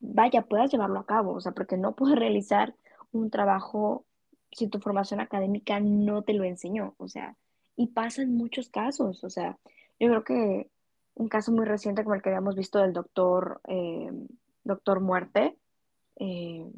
vaya, 0.00 0.42
puedas 0.42 0.70
llevarlo 0.72 0.98
a 1.00 1.06
cabo, 1.06 1.32
o 1.34 1.40
sea, 1.40 1.52
porque 1.52 1.76
no 1.76 1.94
puedes 1.94 2.18
realizar 2.18 2.74
un 3.12 3.30
trabajo 3.30 4.04
si 4.52 4.68
tu 4.68 4.80
formación 4.80 5.20
académica 5.20 5.80
no 5.80 6.22
te 6.22 6.34
lo 6.34 6.44
enseñó, 6.44 6.94
o 6.98 7.08
sea, 7.08 7.36
y 7.76 7.88
pasa 7.88 8.22
en 8.22 8.36
muchos 8.36 8.68
casos, 8.68 9.22
o 9.24 9.30
sea, 9.30 9.58
yo 9.98 10.08
creo 10.08 10.24
que 10.24 10.70
un 11.14 11.28
caso 11.28 11.52
muy 11.52 11.66
reciente 11.66 12.02
como 12.02 12.14
el 12.14 12.22
que 12.22 12.30
habíamos 12.30 12.56
visto 12.56 12.78
del 12.80 12.92
doctor, 12.92 13.60
eh, 13.68 14.10
doctor 14.64 15.00
Muerte, 15.00 15.56
eh, 16.16 16.70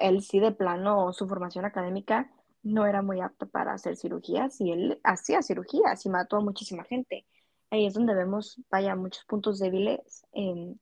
él 0.00 0.22
sí 0.22 0.40
de 0.40 0.52
plano, 0.52 1.12
su 1.12 1.26
formación 1.26 1.64
académica 1.64 2.30
no 2.62 2.86
era 2.86 3.02
muy 3.02 3.20
apta 3.20 3.46
para 3.46 3.74
hacer 3.74 3.96
cirugías 3.96 4.60
y 4.60 4.72
él 4.72 5.00
hacía 5.04 5.42
cirugías 5.42 6.04
y 6.06 6.08
mató 6.08 6.36
a 6.36 6.40
muchísima 6.40 6.84
gente. 6.84 7.26
Ahí 7.70 7.86
es 7.86 7.94
donde 7.94 8.14
vemos, 8.14 8.60
vaya, 8.70 8.96
muchos 8.96 9.24
puntos 9.24 9.58
débiles, 9.58 10.24
en, 10.32 10.80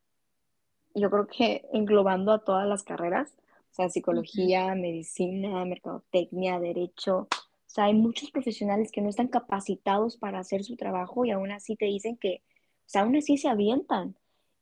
yo 0.95 1.11
creo 1.11 1.27
que 1.27 1.67
englobando 1.73 2.33
a 2.33 2.45
todas 2.45 2.67
las 2.69 2.83
carreras, 2.83 3.35
o 3.73 3.75
sea, 3.75 3.89
psicología, 3.89 4.75
medicina, 4.75 5.65
mercadotecnia, 5.65 6.61
derecho, 6.61 7.29
o 7.73 7.75
sea, 7.75 7.85
hay 7.85 7.95
muchos 7.95 8.31
profesionales 8.31 8.93
que 8.93 9.01
no 9.01 9.09
están 9.09 9.29
capacitados 9.29 10.19
para 10.19 10.39
hacer 10.41 10.63
su 10.63 10.77
trabajo 10.77 11.25
y 11.25 11.31
aún 11.31 11.51
así 11.53 11.75
te 11.75 11.87
dicen 11.87 12.19
que, 12.19 12.43
o 12.81 12.85
sea, 12.85 13.01
aún 13.01 13.17
así 13.17 13.39
se 13.39 13.49
avientan. 13.49 14.15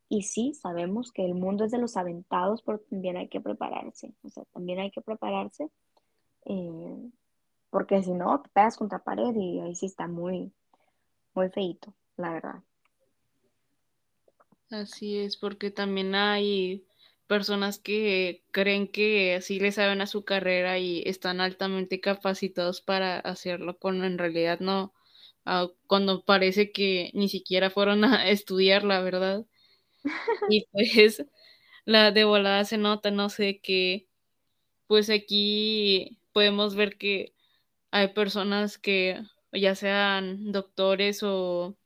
Y 0.07 0.23
sí, 0.23 0.53
sabemos 0.53 1.11
que 1.11 1.25
el 1.25 1.35
mundo 1.35 1.65
es 1.65 1.71
de 1.71 1.77
los 1.77 1.97
aventados, 1.97 2.61
pero 2.61 2.79
también 2.79 3.17
hay 3.17 3.27
que 3.27 3.41
prepararse. 3.41 4.13
O 4.23 4.29
sea, 4.29 4.45
también 4.53 4.79
hay 4.79 4.91
que 4.91 5.01
prepararse. 5.01 5.69
Eh, 6.45 7.11
porque 7.69 8.01
si 8.01 8.13
no, 8.13 8.41
te 8.41 8.49
pegas 8.49 8.77
contra 8.77 8.99
pared 8.99 9.35
y 9.35 9.59
ahí 9.59 9.75
sí 9.75 9.87
está 9.87 10.07
muy, 10.07 10.53
muy 11.33 11.49
feito, 11.49 11.93
la 12.15 12.31
verdad. 12.31 12.63
Así 14.71 15.17
es, 15.19 15.35
porque 15.37 15.69
también 15.69 16.15
hay 16.15 16.85
personas 17.27 17.77
que 17.79 18.43
creen 18.51 18.87
que 18.87 19.39
sí 19.41 19.59
le 19.59 19.71
saben 19.73 20.01
a 20.01 20.07
su 20.07 20.23
carrera 20.25 20.79
y 20.79 21.03
están 21.05 21.41
altamente 21.41 21.99
capacitados 21.99 22.81
para 22.81 23.19
hacerlo, 23.19 23.77
cuando 23.77 24.05
en 24.05 24.17
realidad 24.17 24.59
no, 24.61 24.93
ah, 25.45 25.67
cuando 25.87 26.23
parece 26.25 26.71
que 26.71 27.11
ni 27.13 27.27
siquiera 27.29 27.69
fueron 27.69 28.05
a 28.05 28.27
estudiar, 28.29 28.83
la 28.85 29.01
verdad. 29.01 29.45
Y 30.47 30.67
pues 30.71 31.25
la 31.85 32.11
de 32.11 32.23
volada 32.25 32.65
se 32.65 32.77
nota, 32.77 33.11
no 33.11 33.29
sé, 33.29 33.59
que 33.61 34.07
pues 34.87 35.09
aquí 35.09 36.19
podemos 36.33 36.75
ver 36.75 36.97
que 36.97 37.33
hay 37.91 38.09
personas 38.09 38.77
que 38.79 39.23
ya 39.53 39.75
sean 39.75 40.51
doctores 40.53 41.23
o 41.23 41.77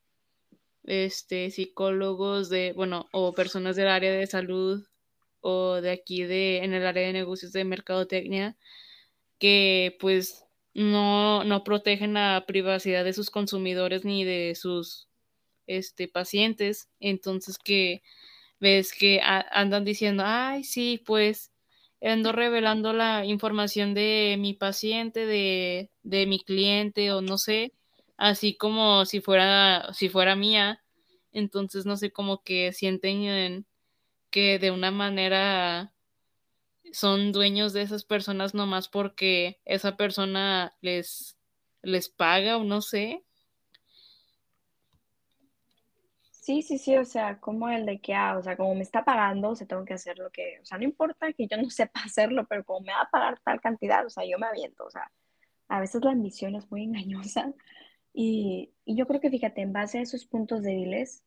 este 0.86 1.50
psicólogos 1.50 2.48
de, 2.48 2.72
bueno, 2.72 3.08
o 3.12 3.32
personas 3.32 3.76
del 3.76 3.88
área 3.88 4.12
de 4.12 4.26
salud 4.26 4.86
o 5.40 5.80
de 5.80 5.90
aquí 5.90 6.24
de 6.24 6.58
en 6.64 6.74
el 6.74 6.86
área 6.86 7.06
de 7.06 7.12
negocios 7.12 7.52
de 7.52 7.64
mercadotecnia 7.64 8.56
que 9.38 9.96
pues 10.00 10.44
no, 10.74 11.44
no 11.44 11.64
protegen 11.64 12.14
la 12.14 12.44
privacidad 12.46 13.04
de 13.04 13.12
sus 13.12 13.30
consumidores 13.30 14.04
ni 14.04 14.24
de 14.24 14.54
sus 14.54 15.08
este, 15.66 16.08
pacientes. 16.08 16.88
Entonces 17.00 17.58
que 17.58 18.02
ves 18.60 18.92
que 18.92 19.20
andan 19.22 19.84
diciendo, 19.84 20.22
ay, 20.26 20.64
sí, 20.64 21.02
pues 21.04 21.52
ando 22.02 22.32
revelando 22.32 22.92
la 22.92 23.24
información 23.24 23.94
de 23.94 24.36
mi 24.38 24.54
paciente, 24.54 25.26
de, 25.26 25.90
de 26.02 26.26
mi 26.26 26.40
cliente 26.40 27.12
o 27.12 27.20
no 27.20 27.38
sé, 27.38 27.72
así 28.16 28.56
como 28.56 29.04
si 29.04 29.20
fuera, 29.20 29.92
si 29.92 30.08
fuera 30.08 30.36
mía. 30.36 30.82
Entonces, 31.32 31.86
no 31.86 31.96
sé, 31.96 32.10
como 32.10 32.42
que 32.42 32.72
sienten 32.72 33.66
que 34.30 34.58
de 34.58 34.70
una 34.70 34.90
manera 34.90 35.92
son 36.92 37.32
dueños 37.32 37.72
de 37.72 37.82
esas 37.82 38.04
personas 38.04 38.54
nomás 38.54 38.88
porque 38.88 39.60
esa 39.64 39.96
persona 39.96 40.74
les, 40.80 41.38
les 41.82 42.08
paga 42.08 42.56
o 42.56 42.64
no 42.64 42.80
sé. 42.80 43.24
Sí, 46.30 46.62
sí, 46.62 46.78
sí, 46.78 46.96
o 46.96 47.04
sea, 47.04 47.40
como 47.40 47.68
el 47.68 47.84
de 47.86 48.00
que, 48.00 48.14
ah, 48.14 48.38
o 48.38 48.42
sea, 48.42 48.56
como 48.56 48.74
me 48.76 48.82
está 48.82 49.04
pagando, 49.04 49.50
o 49.50 49.56
sea, 49.56 49.66
tengo 49.66 49.84
que 49.84 49.94
hacer 49.94 50.16
lo 50.18 50.30
que, 50.30 50.60
o 50.62 50.64
sea, 50.64 50.78
no 50.78 50.84
importa 50.84 51.32
que 51.32 51.48
yo 51.48 51.56
no 51.56 51.68
sepa 51.70 52.00
hacerlo, 52.04 52.46
pero 52.46 52.64
como 52.64 52.80
me 52.82 52.92
va 52.92 53.02
a 53.02 53.10
pagar 53.10 53.40
tal 53.40 53.60
cantidad, 53.60 54.06
o 54.06 54.10
sea, 54.10 54.24
yo 54.24 54.38
me 54.38 54.46
aviento, 54.46 54.84
o 54.84 54.90
sea, 54.90 55.10
a 55.68 55.80
veces 55.80 56.04
la 56.04 56.12
ambición 56.12 56.54
es 56.54 56.70
muy 56.70 56.84
engañosa 56.84 57.52
y, 58.18 58.72
y 58.86 58.96
yo 58.96 59.06
creo 59.06 59.20
que, 59.20 59.28
fíjate, 59.28 59.60
en 59.60 59.74
base 59.74 59.98
a 59.98 60.00
esos 60.00 60.24
puntos 60.24 60.62
débiles, 60.62 61.22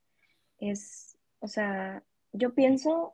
es, 0.58 1.20
o 1.40 1.48
sea, 1.48 2.04
yo 2.34 2.56
pienso 2.56 3.14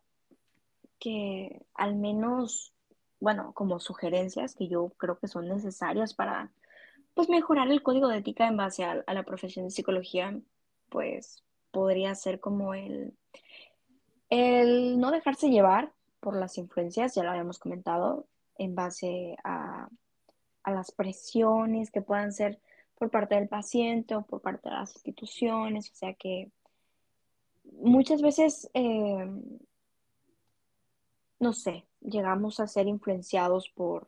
que 0.98 1.62
al 1.74 1.98
menos, 1.98 2.74
bueno, 3.20 3.52
como 3.54 3.82
sugerencias 3.82 4.56
que 4.56 4.70
yo 4.70 4.94
creo 4.96 5.20
que 5.20 5.28
son 5.28 5.50
necesarias 5.50 6.14
para, 6.14 6.54
pues, 7.16 7.28
mejorar 7.28 7.70
el 7.70 7.84
código 7.84 8.08
de 8.08 8.20
ética 8.20 8.48
en 8.48 8.56
base 8.56 8.86
a, 8.86 9.04
la 9.06 9.24
profesión 9.24 9.66
de 9.66 9.72
psicología, 9.72 10.40
pues 10.88 11.44
podría 11.72 12.16
ser 12.16 12.40
como 12.40 12.76
el, 12.76 13.14
el 14.30 15.02
no 15.02 15.12
dejarse 15.12 15.50
llevar 15.50 15.92
por 16.22 16.38
las 16.38 16.58
influencias, 16.58 17.14
ya 17.14 17.24
lo 17.24 17.32
habíamos 17.32 17.60
comentado, 17.60 18.26
en 18.58 18.74
base 18.74 19.36
a, 19.44 19.90
a 20.64 20.72
las 20.72 20.94
presiones 20.94 21.92
que 21.92 22.02
puedan 22.02 22.32
ser 22.32 22.62
por 22.98 23.10
parte 23.12 23.36
del 23.36 23.48
paciente 23.48 24.16
o 24.16 24.24
por 24.24 24.42
parte 24.42 24.70
de 24.70 24.76
las 24.76 24.94
instituciones, 24.94 25.92
o 25.92 25.96
sea 25.96 26.14
que 26.14 26.52
muchas 27.64 28.22
veces, 28.22 28.70
eh, 28.74 29.28
no 31.40 31.54
sé, 31.54 31.86
llegamos 32.02 32.60
a 32.60 32.68
ser 32.68 32.88
influenciados 32.88 33.70
por, 33.70 34.08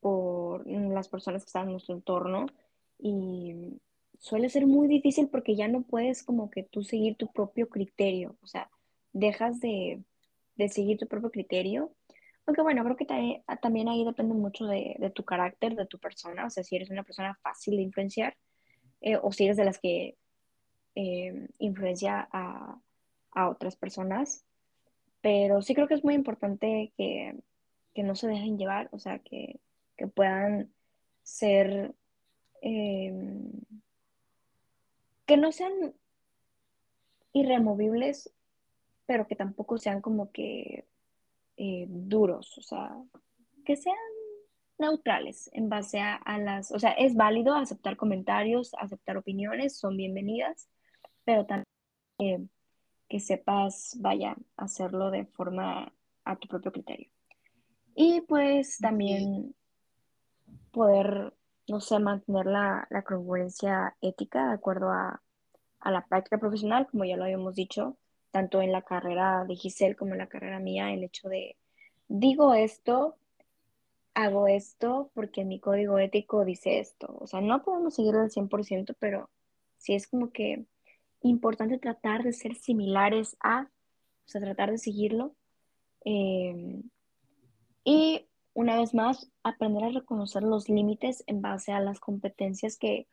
por 0.00 0.66
las 0.66 1.08
personas 1.08 1.42
que 1.44 1.48
están 1.48 1.66
en 1.66 1.72
nuestro 1.72 1.94
entorno 1.94 2.46
y 2.98 3.80
suele 4.18 4.48
ser 4.50 4.66
muy 4.66 4.88
difícil 4.88 5.28
porque 5.28 5.56
ya 5.56 5.68
no 5.68 5.82
puedes 5.82 6.22
como 6.22 6.50
que 6.50 6.62
tú 6.62 6.82
seguir 6.82 7.16
tu 7.16 7.28
propio 7.32 7.68
criterio, 7.68 8.36
o 8.42 8.46
sea, 8.46 8.70
dejas 9.12 9.60
de, 9.60 10.02
seguir 10.68 10.98
tu 10.98 11.06
propio 11.06 11.30
criterio. 11.30 11.92
Aunque 12.50 12.62
bueno, 12.62 12.82
creo 12.82 12.96
que 12.96 13.06
también, 13.62 13.88
ahí 13.88 14.04
depende 14.04 14.34
mucho 14.34 14.66
de, 14.66 15.12
tu 15.14 15.24
carácter, 15.24 15.76
de 15.76 15.86
tu 15.86 16.00
persona, 16.00 16.46
o 16.46 16.50
sea, 16.50 16.64
si 16.64 16.74
eres 16.74 16.90
una 16.90 17.04
persona 17.04 17.38
fácil 17.44 17.76
de 17.76 17.82
influenciar 17.82 18.36
eh, 19.00 19.16
o 19.22 19.30
si 19.30 19.44
eres 19.44 19.56
de 19.56 19.64
las 19.64 19.78
que 19.78 20.16
eh, 20.96 21.48
influencia 21.58 22.28
a, 22.32 22.80
otras 23.48 23.76
personas. 23.76 24.44
Pero 25.20 25.62
sí 25.62 25.76
creo 25.76 25.86
que 25.86 25.94
es 25.94 26.02
muy 26.02 26.14
importante 26.14 26.92
que, 26.96 27.38
no 28.02 28.16
se 28.16 28.26
dejen 28.26 28.58
llevar, 28.58 28.88
o 28.90 28.98
sea, 28.98 29.20
que, 29.20 29.60
puedan 30.16 30.72
ser... 31.22 31.94
Em, 32.62 33.52
que 35.24 35.36
no 35.36 35.52
sean 35.52 35.94
irremovibles, 37.32 38.34
pero 39.06 39.28
que 39.28 39.36
tampoco 39.36 39.78
sean 39.78 40.00
como 40.00 40.32
que 40.32 40.89
eh, 41.56 41.86
duros, 41.88 42.56
o 42.58 42.62
sea, 42.62 42.96
que 43.64 43.76
sean 43.76 43.96
neutrales 44.78 45.50
en 45.52 45.68
base 45.68 46.00
a, 46.00 46.38
las, 46.38 46.72
o 46.72 46.78
sea, 46.78 46.92
es 46.92 47.14
válido 47.14 47.54
aceptar 47.54 47.96
comentarios, 47.96 48.72
aceptar 48.78 49.16
opiniones, 49.16 49.78
son 49.78 49.96
bienvenidas, 49.96 50.68
pero 51.24 51.46
también 51.46 52.50
que 53.08 53.20
sepas, 53.20 53.96
vaya, 54.00 54.36
hacerlo 54.56 55.10
de 55.10 55.26
forma 55.26 55.92
a 56.24 56.36
tu 56.36 56.48
propio 56.48 56.72
criterio. 56.72 57.10
Y 57.94 58.22
pues 58.22 58.78
también 58.78 59.54
poder 60.70 61.34
no 61.70 61.80
sé, 61.80 61.98
mantener 61.98 62.46
la, 62.46 62.86
congruencia 63.06 63.96
ética 64.00 64.48
de 64.48 64.54
acuerdo 64.54 64.90
a, 64.90 65.22
la 65.84 66.04
práctica 66.06 66.38
profesional, 66.38 66.86
como 66.90 67.04
ya 67.04 67.16
lo 67.16 67.24
habíamos 67.24 67.54
dicho, 67.54 67.96
tanto 68.30 68.62
en 68.62 68.72
la 68.72 68.82
carrera 68.82 69.44
de 69.44 69.56
Giselle 69.56 69.96
como 69.96 70.12
en 70.12 70.18
la 70.18 70.28
carrera 70.28 70.58
mía, 70.58 70.92
el 70.92 71.04
hecho 71.04 71.28
de, 71.28 71.56
digo 72.08 72.54
esto, 72.54 73.16
hago 74.14 74.48
esto 74.48 75.10
porque 75.14 75.44
mi 75.44 75.60
código 75.60 75.98
ético 75.98 76.44
dice 76.44 76.80
esto. 76.80 77.16
O 77.20 77.26
sea, 77.26 77.40
no 77.40 77.62
podemos 77.62 77.94
seguir 77.94 78.14
al 78.16 78.30
100%, 78.30 78.94
pero 78.98 79.30
sí 79.78 79.94
es 79.94 80.06
como 80.08 80.30
que 80.30 80.64
importante 81.22 81.78
tratar 81.78 82.22
de 82.22 82.32
ser 82.32 82.54
similares 82.56 83.36
a, 83.40 83.62
o 84.26 84.28
sea, 84.28 84.40
tratar 84.40 84.70
de 84.70 84.78
seguirlo. 84.78 85.34
Eh, 86.04 86.82
y 87.84 88.26
una 88.54 88.76
vez 88.76 88.94
más, 88.94 89.30
aprender 89.42 89.84
a 89.84 89.90
reconocer 89.90 90.42
los 90.42 90.68
límites 90.68 91.24
en 91.26 91.40
base 91.40 91.72
a 91.72 91.80
las 91.80 92.00
competencias 92.00 92.76
que, 92.76 93.06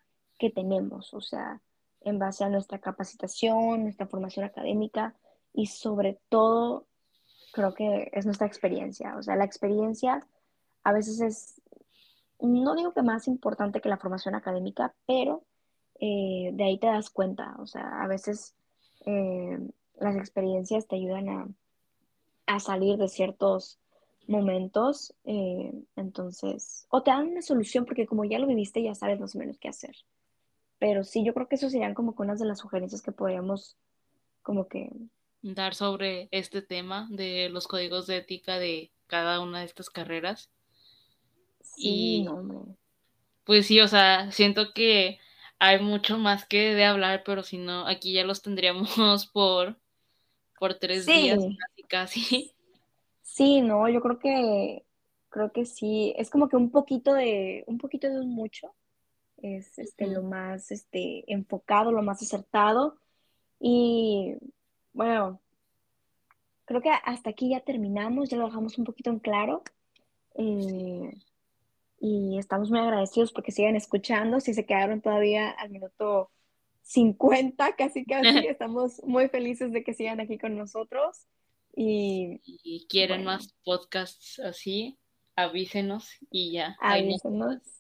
tenemos, 0.54 1.14
o 1.16 1.22
sea, 1.22 1.62
en 2.02 2.20
base 2.20 2.44
a 2.44 2.50
nuestra 2.50 2.80
capacitación, 2.80 3.84
nuestra 3.84 4.08
formación 4.08 4.46
académica 4.46 5.16
y 5.54 5.68
sobre 5.68 6.20
todo, 6.30 6.88
creo 7.52 7.74
que 7.74 8.10
es 8.14 8.26
nuestra 8.26 8.48
experiencia. 8.48 9.16
O 9.18 9.24
sea, 9.24 9.36
la 9.36 9.46
experiencia 9.46 10.26
a 10.84 10.94
veces 10.94 11.20
es, 11.22 11.62
no 12.40 12.76
digo 12.76 12.94
que 12.94 13.02
más 13.02 13.28
importante 13.28 13.82
que 13.82 13.90
la 13.90 13.98
formación 13.98 14.36
académica, 14.36 14.94
pero 15.06 15.44
eh, 16.00 16.52
de 16.54 16.64
ahí 16.64 16.78
te 16.78 16.88
das 16.88 17.10
cuenta, 17.10 17.56
o 17.60 17.66
sea, 17.66 18.04
a 18.04 18.08
veces 18.08 18.56
eh, 19.06 19.58
las 20.00 20.16
experiencias 20.16 20.88
te 20.88 20.96
ayudan 20.96 21.30
a, 21.30 21.48
a 22.46 22.60
salir 22.60 22.98
de 22.98 23.10
ciertos 23.10 23.80
momentos, 24.28 25.14
eh, 25.24 25.74
entonces, 25.96 26.86
o 26.90 27.02
te 27.02 27.12
dan 27.12 27.30
una 27.30 27.42
solución 27.42 27.86
porque 27.86 28.06
como 28.06 28.26
ya 28.26 28.40
lo 28.40 28.48
viviste, 28.48 28.84
ya 28.84 28.94
sabes 28.94 29.20
más 29.20 29.36
o 29.36 29.40
menos 29.40 29.58
qué 29.58 29.70
hacer. 29.70 29.96
Pero 30.80 31.04
sí, 31.04 31.24
yo 31.26 31.34
creo 31.34 31.48
que 31.48 31.56
eso 31.56 31.70
serían 31.70 31.94
como 31.94 32.16
que 32.16 32.22
unas 32.22 32.40
de 32.40 32.46
las 32.46 32.60
sugerencias 32.60 33.02
que 33.02 33.12
podríamos 33.12 33.78
como 34.44 34.68
que 34.68 34.92
dar 35.42 35.76
sobre 35.76 36.30
este 36.32 36.62
tema 36.62 37.08
de 37.10 37.50
los 37.50 37.68
códigos 37.68 38.08
de 38.08 38.18
ética 38.18 38.60
de 38.60 38.92
cada 39.08 39.40
una 39.40 39.60
de 39.60 39.66
estas 39.66 39.90
carreras. 39.90 40.52
Sí, 41.62 42.24
y, 42.24 42.28
hombre. 42.28 42.76
Pues 43.44 43.68
sí, 43.68 43.80
o 43.80 43.88
sea, 43.88 44.32
siento 44.32 44.74
que 44.74 45.20
hay 45.60 45.80
mucho 45.82 46.18
más 46.18 46.46
que 46.46 46.76
de 46.76 46.86
hablar, 46.86 47.24
pero 47.26 47.44
si 47.44 47.58
no, 47.58 47.88
aquí 47.88 48.14
ya 48.14 48.24
los 48.24 48.42
tendríamos 48.42 48.88
por, 49.34 49.80
por 50.60 50.76
tres 50.76 51.06
días 51.06 51.40
casi 51.40 51.84
casi. 51.84 52.54
Sí, 53.22 53.62
no, 53.62 53.88
yo 53.90 54.02
creo 54.02 54.20
que 54.20 54.84
creo 55.30 55.52
que 55.52 55.66
sí, 55.66 56.14
es 56.18 56.30
como 56.30 56.50
que 56.50 56.56
un 56.56 56.72
poquito 56.72 57.14
de, 57.14 57.64
un 57.68 57.78
poquito 57.78 58.10
de 58.10 58.20
un 58.20 58.30
mucho, 58.30 58.74
es 59.38 59.78
este, 59.80 60.08
lo 60.08 60.24
más 60.24 60.72
este, 60.72 61.24
enfocado, 61.32 61.92
lo 61.92 62.02
más 62.02 62.22
acertado. 62.22 62.98
Y 63.60 64.36
bueno, 64.94 65.42
creo 66.66 66.82
que 66.82 66.90
hasta 66.90 67.30
aquí 67.30 67.50
ya 67.50 67.62
terminamos, 67.62 68.30
ya 68.30 68.38
lo 68.38 68.46
dejamos 68.46 68.78
un 68.78 68.86
poquito 68.86 69.10
en 69.10 69.20
claro. 69.20 69.64
Eh, 70.36 71.12
y 72.00 72.38
estamos 72.38 72.70
muy 72.70 72.80
agradecidos 72.80 73.32
porque 73.32 73.52
siguen 73.52 73.76
escuchando. 73.76 74.40
Si 74.40 74.54
se 74.54 74.66
quedaron 74.66 75.02
todavía 75.02 75.50
al 75.52 75.70
minuto 75.72 76.32
50, 76.84 77.76
casi 77.76 78.06
casi, 78.06 78.28
estamos 78.48 79.02
muy 79.04 79.30
felices 79.30 79.72
de 79.72 79.84
que 79.84 79.94
sigan 79.94 80.20
aquí 80.20 80.38
con 80.38 80.58
nosotros. 80.58 81.28
Y, 81.76 82.42
quieren 82.90 83.24
más 83.24 83.54
podcasts 83.64 84.40
así, 84.40 84.98
avísenos 85.36 86.10
y 86.32 86.54
ya. 86.54 86.76
Avísenos. 86.80 87.77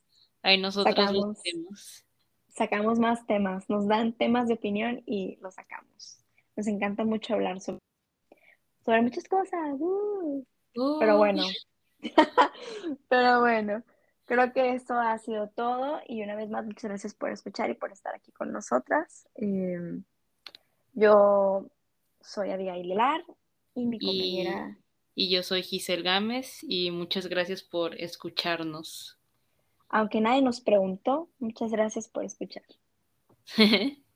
Ahí 0.47 0.57
nosotros, 0.57 0.95
sacamos, 0.95 1.37
Sacamos 2.47 2.99
más 2.99 3.27
temas, 3.27 3.69
nos 3.69 3.85
dan 3.85 4.13
temas 4.13 4.47
de 4.47 4.53
opinión 4.53 5.03
y 5.05 5.35
los 5.41 5.55
sacamos. 5.55 6.23
Nos 6.55 6.67
encanta 6.67 7.03
mucho 7.03 7.33
hablar 7.33 7.59
sobre, 7.59 7.81
sobre 8.85 9.01
muchas 9.01 9.27
cosas. 9.27 9.75
Uh. 9.77 10.45
Pero 10.99 11.17
bueno. 11.17 11.43
Pero 13.09 13.41
bueno. 13.41 13.83
Creo 14.23 14.53
que 14.53 14.73
esto 14.73 14.93
ha 14.93 15.17
sido 15.17 15.49
todo 15.49 15.99
y 16.07 16.23
una 16.23 16.37
vez 16.37 16.49
más 16.49 16.65
muchas 16.65 16.91
gracias 16.91 17.13
por 17.13 17.29
escuchar 17.29 17.69
y 17.69 17.73
por 17.73 17.91
estar 17.91 18.15
aquí 18.15 18.31
con 18.31 18.53
nosotras. 18.53 19.27
Em, 19.35 20.05
yo 20.93 21.69
soy 22.21 22.51
Abigail 22.51 22.85
Hilar 22.85 23.21
y 23.75 23.85
mi 23.85 23.99
compañera... 23.99 24.77
Y 25.13 25.29
yo 25.29 25.43
soy 25.43 25.61
Giselle 25.61 26.03
Gámez 26.03 26.59
y 26.61 26.91
muchas 26.91 27.27
gracias 27.27 27.63
por 27.63 27.99
escucharnos. 27.99 29.17
Aunque 29.89 30.21
nadie 30.21 30.41
nos 30.41 30.61
preguntó, 30.61 31.29
muchas 31.39 31.71
gracias 31.71 32.07
por 32.07 32.23
escuchar. 32.23 32.63